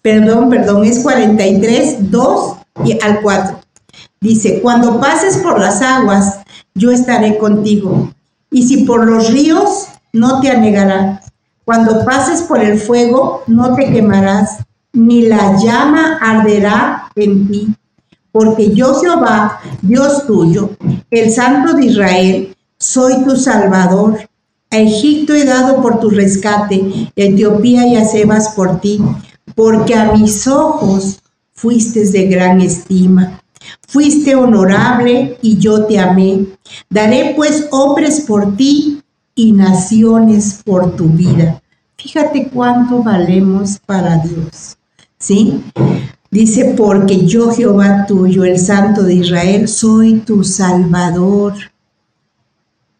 Perdón, 0.00 0.48
perdón, 0.48 0.84
es 0.84 1.00
43, 1.00 2.10
2 2.10 2.56
y 2.84 2.92
al 3.02 3.20
4. 3.20 3.60
Dice, 4.20 4.60
cuando 4.62 5.00
pases 5.00 5.38
por 5.38 5.58
las 5.58 5.82
aguas, 5.82 6.38
yo 6.74 6.92
estaré 6.92 7.36
contigo. 7.36 8.12
Y 8.50 8.66
si 8.66 8.84
por 8.84 9.08
los 9.08 9.30
ríos, 9.30 9.88
no 10.12 10.40
te 10.40 10.50
anegará. 10.50 11.22
Cuando 11.64 12.04
pases 12.04 12.42
por 12.42 12.60
el 12.60 12.78
fuego, 12.78 13.44
no 13.46 13.74
te 13.74 13.92
quemarás, 13.92 14.58
ni 14.92 15.22
la 15.22 15.56
llama 15.56 16.18
arderá 16.20 17.10
en 17.14 17.48
ti 17.48 17.74
porque 18.32 18.74
yo 18.74 18.94
Jehová, 19.00 19.60
Dios 19.82 20.26
tuyo, 20.26 20.70
el 21.10 21.32
Santo 21.32 21.74
de 21.74 21.86
Israel, 21.86 22.56
soy 22.78 23.24
tu 23.24 23.36
Salvador. 23.36 24.18
A 24.70 24.78
Egipto 24.78 25.34
he 25.34 25.44
dado 25.44 25.82
por 25.82 25.98
tu 25.98 26.10
rescate, 26.10 27.10
Etiopía 27.16 27.86
y 27.88 27.96
a 27.96 28.04
Sebas 28.04 28.50
por 28.50 28.80
ti, 28.80 29.02
porque 29.56 29.94
a 29.94 30.12
mis 30.12 30.46
ojos 30.46 31.20
fuiste 31.52 32.08
de 32.08 32.28
gran 32.28 32.60
estima. 32.60 33.39
Fuiste 33.88 34.34
honorable 34.34 35.38
y 35.42 35.58
yo 35.58 35.84
te 35.84 35.98
amé. 35.98 36.46
Daré 36.88 37.34
pues 37.36 37.68
hombres 37.70 38.20
por 38.20 38.56
ti 38.56 39.02
y 39.34 39.52
naciones 39.52 40.60
por 40.64 40.96
tu 40.96 41.08
vida. 41.08 41.62
Fíjate 41.96 42.48
cuánto 42.48 43.02
valemos 43.02 43.78
para 43.84 44.18
Dios. 44.18 44.76
¿Sí? 45.18 45.62
Dice, 46.30 46.74
porque 46.76 47.26
yo 47.26 47.50
Jehová 47.50 48.06
tuyo, 48.06 48.44
el 48.44 48.58
Santo 48.58 49.02
de 49.02 49.14
Israel, 49.14 49.68
soy 49.68 50.20
tu 50.20 50.44
Salvador. 50.44 51.54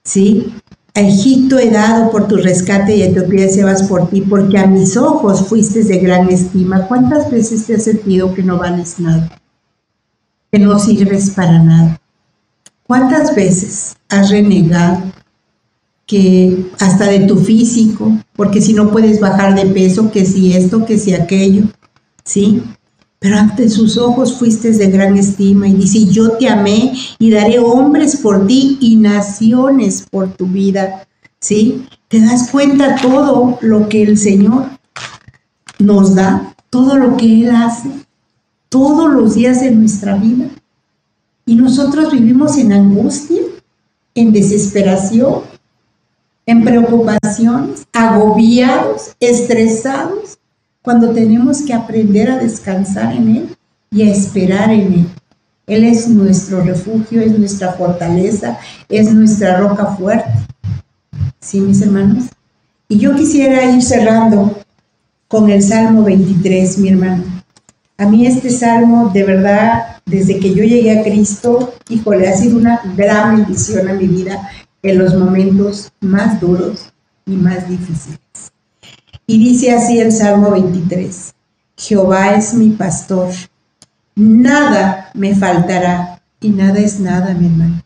¿Sí? 0.04 0.52
A 0.94 1.00
Egipto 1.00 1.58
he 1.58 1.70
dado 1.70 2.10
por 2.10 2.26
tu 2.26 2.36
rescate 2.36 2.96
y 2.96 3.02
a 3.02 3.06
Etiopía 3.06 3.48
se 3.48 3.62
vas 3.62 3.84
por 3.84 4.10
ti, 4.10 4.22
porque 4.22 4.58
a 4.58 4.66
mis 4.66 4.96
ojos 4.96 5.46
fuiste 5.46 5.84
de 5.84 5.98
gran 5.98 6.28
estima. 6.28 6.88
¿Cuántas 6.88 7.30
veces 7.30 7.64
te 7.64 7.76
has 7.76 7.84
sentido 7.84 8.34
que 8.34 8.42
no 8.42 8.58
vales 8.58 8.98
nada? 8.98 9.39
Que 10.50 10.58
no 10.58 10.78
sirves 10.78 11.30
para 11.30 11.58
nada. 11.62 12.00
¿Cuántas 12.84 13.34
veces 13.34 13.96
has 14.08 14.30
renegado 14.30 15.02
que 16.06 16.66
hasta 16.80 17.06
de 17.06 17.20
tu 17.20 17.36
físico, 17.36 18.12
porque 18.34 18.60
si 18.60 18.72
no 18.72 18.90
puedes 18.90 19.20
bajar 19.20 19.54
de 19.54 19.66
peso, 19.66 20.10
que 20.10 20.26
si 20.26 20.52
esto, 20.54 20.84
que 20.84 20.98
si 20.98 21.14
aquello, 21.14 21.64
¿sí? 22.24 22.60
pero 23.20 23.36
ante 23.36 23.68
sus 23.68 23.98
ojos 23.98 24.38
fuiste 24.38 24.72
de 24.72 24.90
gran 24.90 25.16
estima 25.16 25.68
y 25.68 25.74
dice, 25.74 26.06
yo 26.06 26.32
te 26.32 26.48
amé 26.48 26.94
y 27.18 27.30
daré 27.30 27.58
hombres 27.58 28.16
por 28.16 28.46
ti 28.46 28.78
y 28.80 28.96
naciones 28.96 30.06
por 30.10 30.32
tu 30.32 30.46
vida. 30.46 31.06
¿Sí? 31.38 31.86
¿Te 32.08 32.20
das 32.20 32.48
cuenta 32.50 32.96
todo 32.96 33.58
lo 33.60 33.88
que 33.88 34.02
el 34.02 34.16
Señor 34.16 34.70
nos 35.78 36.14
da? 36.14 36.54
Todo 36.70 36.96
lo 36.96 37.16
que 37.18 37.42
Él 37.42 37.50
hace 37.50 37.90
todos 38.70 39.12
los 39.12 39.34
días 39.34 39.60
de 39.60 39.72
nuestra 39.72 40.14
vida. 40.14 40.46
Y 41.44 41.56
nosotros 41.56 42.12
vivimos 42.12 42.56
en 42.56 42.72
angustia, 42.72 43.42
en 44.14 44.32
desesperación, 44.32 45.42
en 46.46 46.64
preocupaciones, 46.64 47.86
agobiados, 47.92 49.14
estresados 49.20 50.38
cuando 50.82 51.10
tenemos 51.10 51.60
que 51.62 51.74
aprender 51.74 52.30
a 52.30 52.38
descansar 52.38 53.14
en 53.14 53.36
Él 53.36 53.56
y 53.90 54.02
a 54.02 54.12
esperar 54.12 54.70
en 54.70 54.92
Él. 54.92 55.06
Él 55.66 55.84
es 55.84 56.08
nuestro 56.08 56.62
refugio, 56.62 57.20
es 57.20 57.36
nuestra 57.38 57.72
fortaleza, 57.72 58.58
es 58.88 59.12
nuestra 59.12 59.58
roca 59.58 59.86
fuerte. 59.96 60.30
¿Sí, 61.40 61.60
mis 61.60 61.82
hermanos? 61.82 62.24
Y 62.88 62.98
yo 62.98 63.14
quisiera 63.14 63.64
ir 63.64 63.82
cerrando 63.82 64.58
con 65.28 65.48
el 65.50 65.62
Salmo 65.62 66.02
23, 66.02 66.78
mi 66.78 66.88
hermano. 66.88 67.39
A 68.00 68.06
mí 68.06 68.26
este 68.26 68.48
salmo, 68.48 69.10
de 69.12 69.24
verdad, 69.24 69.98
desde 70.06 70.40
que 70.40 70.54
yo 70.54 70.64
llegué 70.64 70.98
a 70.98 71.02
Cristo, 71.02 71.74
híjole, 71.90 72.30
ha 72.30 72.34
sido 72.34 72.56
una 72.56 72.80
gran 72.96 73.36
bendición 73.36 73.90
a 73.90 73.92
mi 73.92 74.06
vida 74.06 74.48
en 74.82 74.98
los 74.98 75.14
momentos 75.14 75.92
más 76.00 76.40
duros 76.40 76.90
y 77.26 77.32
más 77.32 77.68
difíciles. 77.68 78.18
Y 79.26 79.38
dice 79.38 79.72
así 79.72 80.00
el 80.00 80.12
Salmo 80.12 80.50
23, 80.50 81.34
Jehová 81.76 82.36
es 82.36 82.54
mi 82.54 82.70
pastor, 82.70 83.28
nada 84.14 85.10
me 85.12 85.34
faltará 85.34 86.22
y 86.40 86.48
nada 86.48 86.78
es 86.78 87.00
nada, 87.00 87.34
mi 87.34 87.48
hermano. 87.48 87.82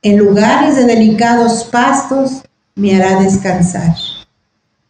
En 0.00 0.16
lugares 0.16 0.76
de 0.76 0.86
delicados 0.86 1.64
pastos 1.64 2.44
me 2.76 2.96
hará 2.96 3.20
descansar. 3.20 3.94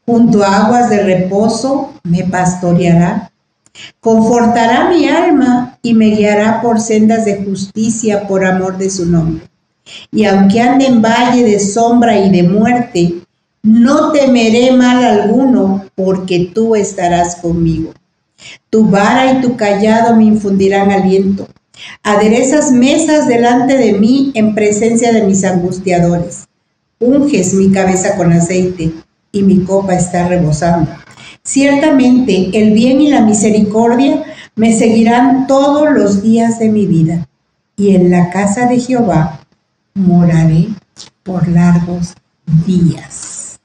Junto 0.07 0.45
a 0.45 0.59
aguas 0.59 0.91
de 0.91 1.03
reposo 1.03 1.93
me 2.05 2.23
pastoreará. 2.23 3.32
Confortará 4.01 4.89
mi 4.91 5.09
alma 5.09 5.79
y 5.83 5.95
me 5.95 6.11
guiará 6.11 6.61
por 6.61 6.81
sendas 6.81 7.25
de 7.25 7.45
justicia 7.45 8.27
por 8.27 8.45
amor 8.45 8.79
de 8.79 8.91
su 8.91 9.07
nombre. 9.07 9.45
Y 10.11 10.25
aunque 10.25 10.61
ande 10.61 10.87
en 10.87 11.03
valle 11.03 11.43
de 11.43 11.59
sombra 11.59 12.19
y 12.19 12.31
de 12.31 12.43
muerte, 12.43 13.15
no 13.63 14.11
temeré 14.13 14.73
mal 14.73 15.05
alguno, 15.05 15.85
porque 15.95 16.51
tú 16.53 16.75
estarás 16.75 17.37
conmigo. 17.37 17.93
Tu 18.71 18.85
vara 18.89 19.33
y 19.33 19.41
tu 19.41 19.57
callado 19.57 20.17
me 20.17 20.25
infundirán 20.25 20.91
aliento. 20.91 21.47
Aderezas 22.03 22.73
mesas 22.73 23.29
delante 23.29 23.77
de 23.79 23.93
mí 23.95 24.33
en 24.35 24.55
presencia 24.55 25.13
de 25.13 25.23
mis 25.23 25.45
angustiadores. 25.45 26.49
Unges 26.99 27.55
mi 27.55 27.71
cabeza 27.71 28.17
con 28.17 28.33
aceite 28.33 28.93
y 29.33 29.43
mi 29.43 29.65
copa 29.65 29.95
está 29.95 30.29
rebosando. 30.29 30.91
Ciertamente 31.45 32.51
el 32.53 32.73
bien 32.73 33.01
y 33.01 33.11
la 33.11 33.23
misericordia 33.23 34.23
me 34.55 34.77
seguirán 34.77 35.47
todos 35.47 35.91
los 35.93 36.23
días 36.23 36.59
de 36.59 36.69
mi 36.69 36.87
vida, 36.87 37.27
y 37.77 37.97
en 37.97 38.11
la 38.11 38.31
casa 38.31 38.67
de 38.67 38.79
Jehová 38.79 39.41
moraré 39.95 40.69
por 41.23 41.49
largos 41.49 42.15
días. 42.67 43.59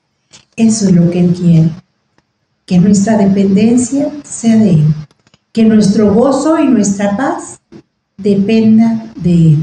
Eso 0.56 0.88
es 0.88 0.92
lo 0.94 1.12
que 1.12 1.20
Él 1.20 1.34
quiere. 1.34 1.70
Que 2.66 2.80
nuestra 2.80 3.18
dependencia 3.18 4.10
sea 4.24 4.58
de 4.58 4.72
Él. 4.72 4.96
Que 5.54 5.64
nuestro 5.64 6.14
gozo 6.14 6.58
y 6.60 6.68
nuestra 6.68 7.16
paz 7.16 7.60
dependa 8.18 9.06
de 9.16 9.54
Él. 9.54 9.60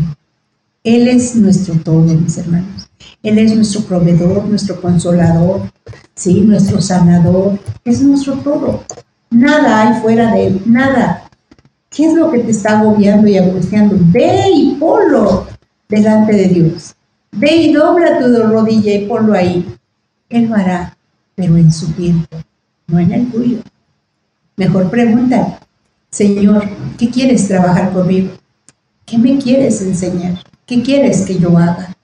Él 0.85 1.09
es 1.09 1.35
nuestro 1.35 1.75
todo, 1.77 2.15
mis 2.15 2.39
hermanos. 2.39 2.89
Él 3.23 3.39
es 3.39 3.55
nuestro 3.57 3.81
proveedor, 3.83 4.45
nuestro 4.45 4.81
consolador, 4.81 5.63
¿sí? 6.15 6.41
nuestro 6.41 6.81
sanador. 6.81 7.59
Es 7.85 8.03
nuestro 8.03 8.35
todo. 8.35 8.85
Nada 9.31 9.83
hay 9.83 10.01
fuera 10.01 10.33
de 10.33 10.47
Él, 10.47 10.63
nada. 10.67 11.29
¿Qué 11.91 12.07
es 12.07 12.15
lo 12.15 12.31
que 12.31 12.41
te 12.41 12.51
está 12.51 12.81
agobiando 12.81 13.29
y 13.29 13.37
angustiando? 13.37 13.97
Ve 13.99 14.45
y 14.53 14.75
ponlo 14.77 15.47
delante 15.89 16.33
de 16.33 16.49
Dios. 16.49 16.95
Ve 17.33 17.55
y 17.57 17.73
dobla 17.73 18.19
tu 18.19 18.43
rodilla 18.43 18.95
y 18.95 19.07
ponlo 19.07 19.35
ahí. 19.35 19.77
Él 20.29 20.49
lo 20.49 20.55
hará, 20.55 20.97
pero 21.35 21.57
en 21.57 21.73
su 21.73 21.93
tiempo, 21.93 22.37
no 22.87 22.99
en 22.99 23.13
el 23.13 23.31
tuyo. 23.31 23.59
Mejor 24.57 24.91
pregunta, 24.91 25.59
Señor, 26.11 26.69
¿qué 26.97 27.11
quieres 27.11 27.49
trabajar 27.49 27.93
conmigo? 27.93 28.31
¿Qué 29.05 29.19
me 29.19 29.39
quieres 29.39 29.83
enseñar? 29.83 30.43
¿Qué 30.67 30.83
quieres 30.83 31.23
que 31.23 31.39
yo 31.39 31.59
haga? 31.59 31.95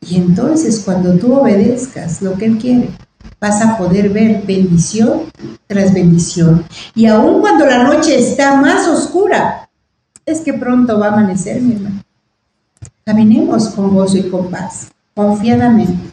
Y 0.00 0.16
entonces 0.16 0.80
cuando 0.84 1.14
tú 1.14 1.34
obedezcas 1.34 2.22
lo 2.22 2.34
que 2.34 2.46
Él 2.46 2.58
quiere, 2.58 2.90
vas 3.40 3.62
a 3.62 3.76
poder 3.78 4.10
ver 4.10 4.42
bendición 4.46 5.22
tras 5.66 5.92
bendición. 5.92 6.64
Y 6.94 7.06
aun 7.06 7.40
cuando 7.40 7.66
la 7.66 7.84
noche 7.84 8.18
está 8.18 8.56
más 8.56 8.86
oscura, 8.88 9.68
es 10.26 10.40
que 10.40 10.52
pronto 10.52 10.98
va 10.98 11.06
a 11.06 11.12
amanecer, 11.12 11.60
mi 11.60 11.74
hermano. 11.74 12.02
Caminemos 13.04 13.68
con 13.70 13.94
gozo 13.94 14.18
y 14.18 14.28
con 14.28 14.50
paz, 14.50 14.88
confiadamente, 15.14 16.12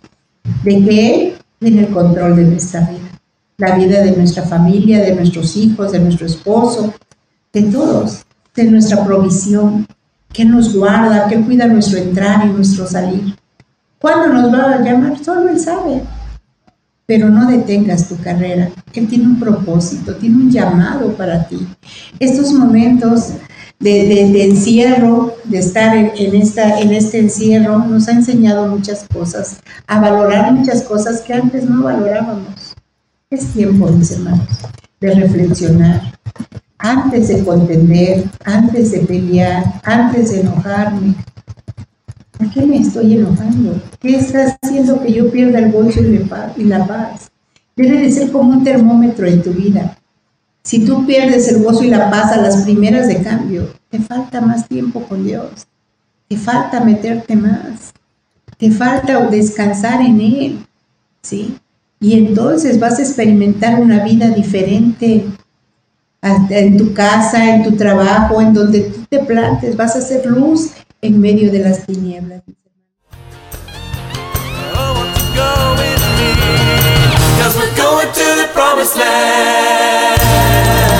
de 0.64 0.86
que 0.86 1.14
Él 1.14 1.34
tiene 1.60 1.82
el 1.82 1.94
control 1.94 2.36
de 2.36 2.44
nuestra 2.44 2.82
vida, 2.82 3.20
la 3.58 3.76
vida 3.76 4.02
de 4.02 4.12
nuestra 4.16 4.44
familia, 4.44 5.00
de 5.00 5.16
nuestros 5.16 5.56
hijos, 5.58 5.92
de 5.92 6.00
nuestro 6.00 6.26
esposo, 6.26 6.94
de 7.54 7.64
todos, 7.64 8.24
de 8.56 8.64
nuestra 8.66 9.04
provisión, 9.04 9.86
que 10.32 10.46
nos 10.46 10.76
guarda, 10.76 11.28
que 11.28 11.42
cuida 11.42 11.68
nuestro 11.68 11.98
entrar 11.98 12.46
y 12.46 12.50
nuestro 12.50 12.88
salir. 12.88 13.36
¿Cuándo 14.00 14.28
nos 14.28 14.54
va 14.54 14.74
a 14.74 14.82
llamar? 14.82 15.18
Solo 15.24 15.50
Él 15.50 15.60
sabe. 15.60 16.04
Pero 17.06 17.30
no 17.30 17.50
detengas 17.50 18.10
tu 18.10 18.18
carrera. 18.18 18.70
Él 18.94 19.08
tiene 19.08 19.26
un 19.26 19.40
propósito, 19.40 20.16
tiene 20.16 20.36
un 20.36 20.52
llamado 20.52 21.14
para 21.14 21.48
ti. 21.48 21.68
Estos 22.20 22.52
momentos 22.52 23.32
de, 23.80 24.44
encierro, 24.44 25.36
de 25.46 25.60
estar 25.60 25.96
en, 25.96 26.36
esta, 26.36 26.80
en 26.80 26.94
este 26.94 27.20
encierro, 27.20 27.80
nos 27.80 28.08
ha 28.08 28.12
enseñado 28.12 28.68
muchas 28.68 29.06
cosas, 29.14 29.58
a 29.88 30.00
valorar 30.00 30.52
muchas 30.54 30.84
cosas 30.84 31.22
que 31.22 31.34
antes 31.34 31.70
no 31.70 31.84
valorábamos. 31.84 32.76
Es 33.30 33.48
tiempo, 33.54 33.88
mis 33.88 34.12
hermanos, 34.12 34.48
de 35.00 35.14
reflexionar. 35.16 36.02
Antes 36.80 37.28
de 37.30 37.44
contender, 37.44 38.26
antes 38.46 38.92
de 38.92 39.00
pelear, 39.00 39.82
antes 39.84 40.32
de 40.32 40.42
enojarme, 40.42 41.16
¿A 42.40 42.52
qué 42.52 42.66
me 42.66 42.78
estoy 42.78 43.16
enojando? 43.16 43.82
¿Qué 44.00 44.16
está 44.16 44.58
haciendo 44.62 45.02
que 45.02 45.14
yo 45.14 45.32
pierda 45.32 45.60
el 45.60 45.72
gozo 45.72 46.02
y 46.56 46.64
la 46.66 46.86
paz? 46.86 47.32
Debe 47.76 48.00
de 48.02 48.12
ser 48.12 48.32
como 48.32 48.52
un 48.52 48.64
termómetro 48.64 49.26
en 49.26 49.42
tu 49.42 49.52
vida. 49.52 49.98
Si 50.64 50.86
tú 50.86 51.06
pierdes 51.06 51.48
el 51.48 51.64
gozo 51.64 51.84
y 51.84 51.88
la 51.88 52.12
paz 52.12 52.32
a 52.32 52.42
las 52.42 52.64
primeras 52.64 53.08
de 53.08 53.24
cambio, 53.24 53.70
te 53.90 54.00
falta 54.00 54.42
más 54.42 54.68
tiempo 54.68 55.02
con 55.02 55.26
Dios. 55.26 55.66
Te 56.28 56.38
falta 56.38 56.82
meterte 56.82 57.36
más. 57.36 57.94
Te 58.58 58.70
falta 58.70 59.28
descansar 59.28 60.02
en 60.02 60.22
Él. 60.22 60.66
¿Sí? 61.22 61.58
Y 62.00 62.14
entonces 62.14 62.80
vas 62.80 63.00
a 63.00 63.02
experimentar 63.02 63.82
una 63.82 64.04
vida 64.04 64.30
diferente 64.30 65.26
en 66.22 66.78
tu 66.78 66.94
casa, 66.94 67.56
en 67.56 67.64
tu 67.64 67.76
trabajo, 67.76 68.42
en 68.42 68.54
donde 68.54 68.82
tú 68.82 69.06
te 69.10 69.20
plantes. 69.20 69.76
Vas 69.76 69.96
a 69.96 70.00
hacer 70.00 70.26
luz 70.26 70.72
en 71.08 71.22
medio 71.22 71.52
de 71.52 71.60
las 71.60 71.86
tinieblas. 71.86 72.42
Cause 77.38 77.56
the 77.56 79.00
land. 79.00 80.97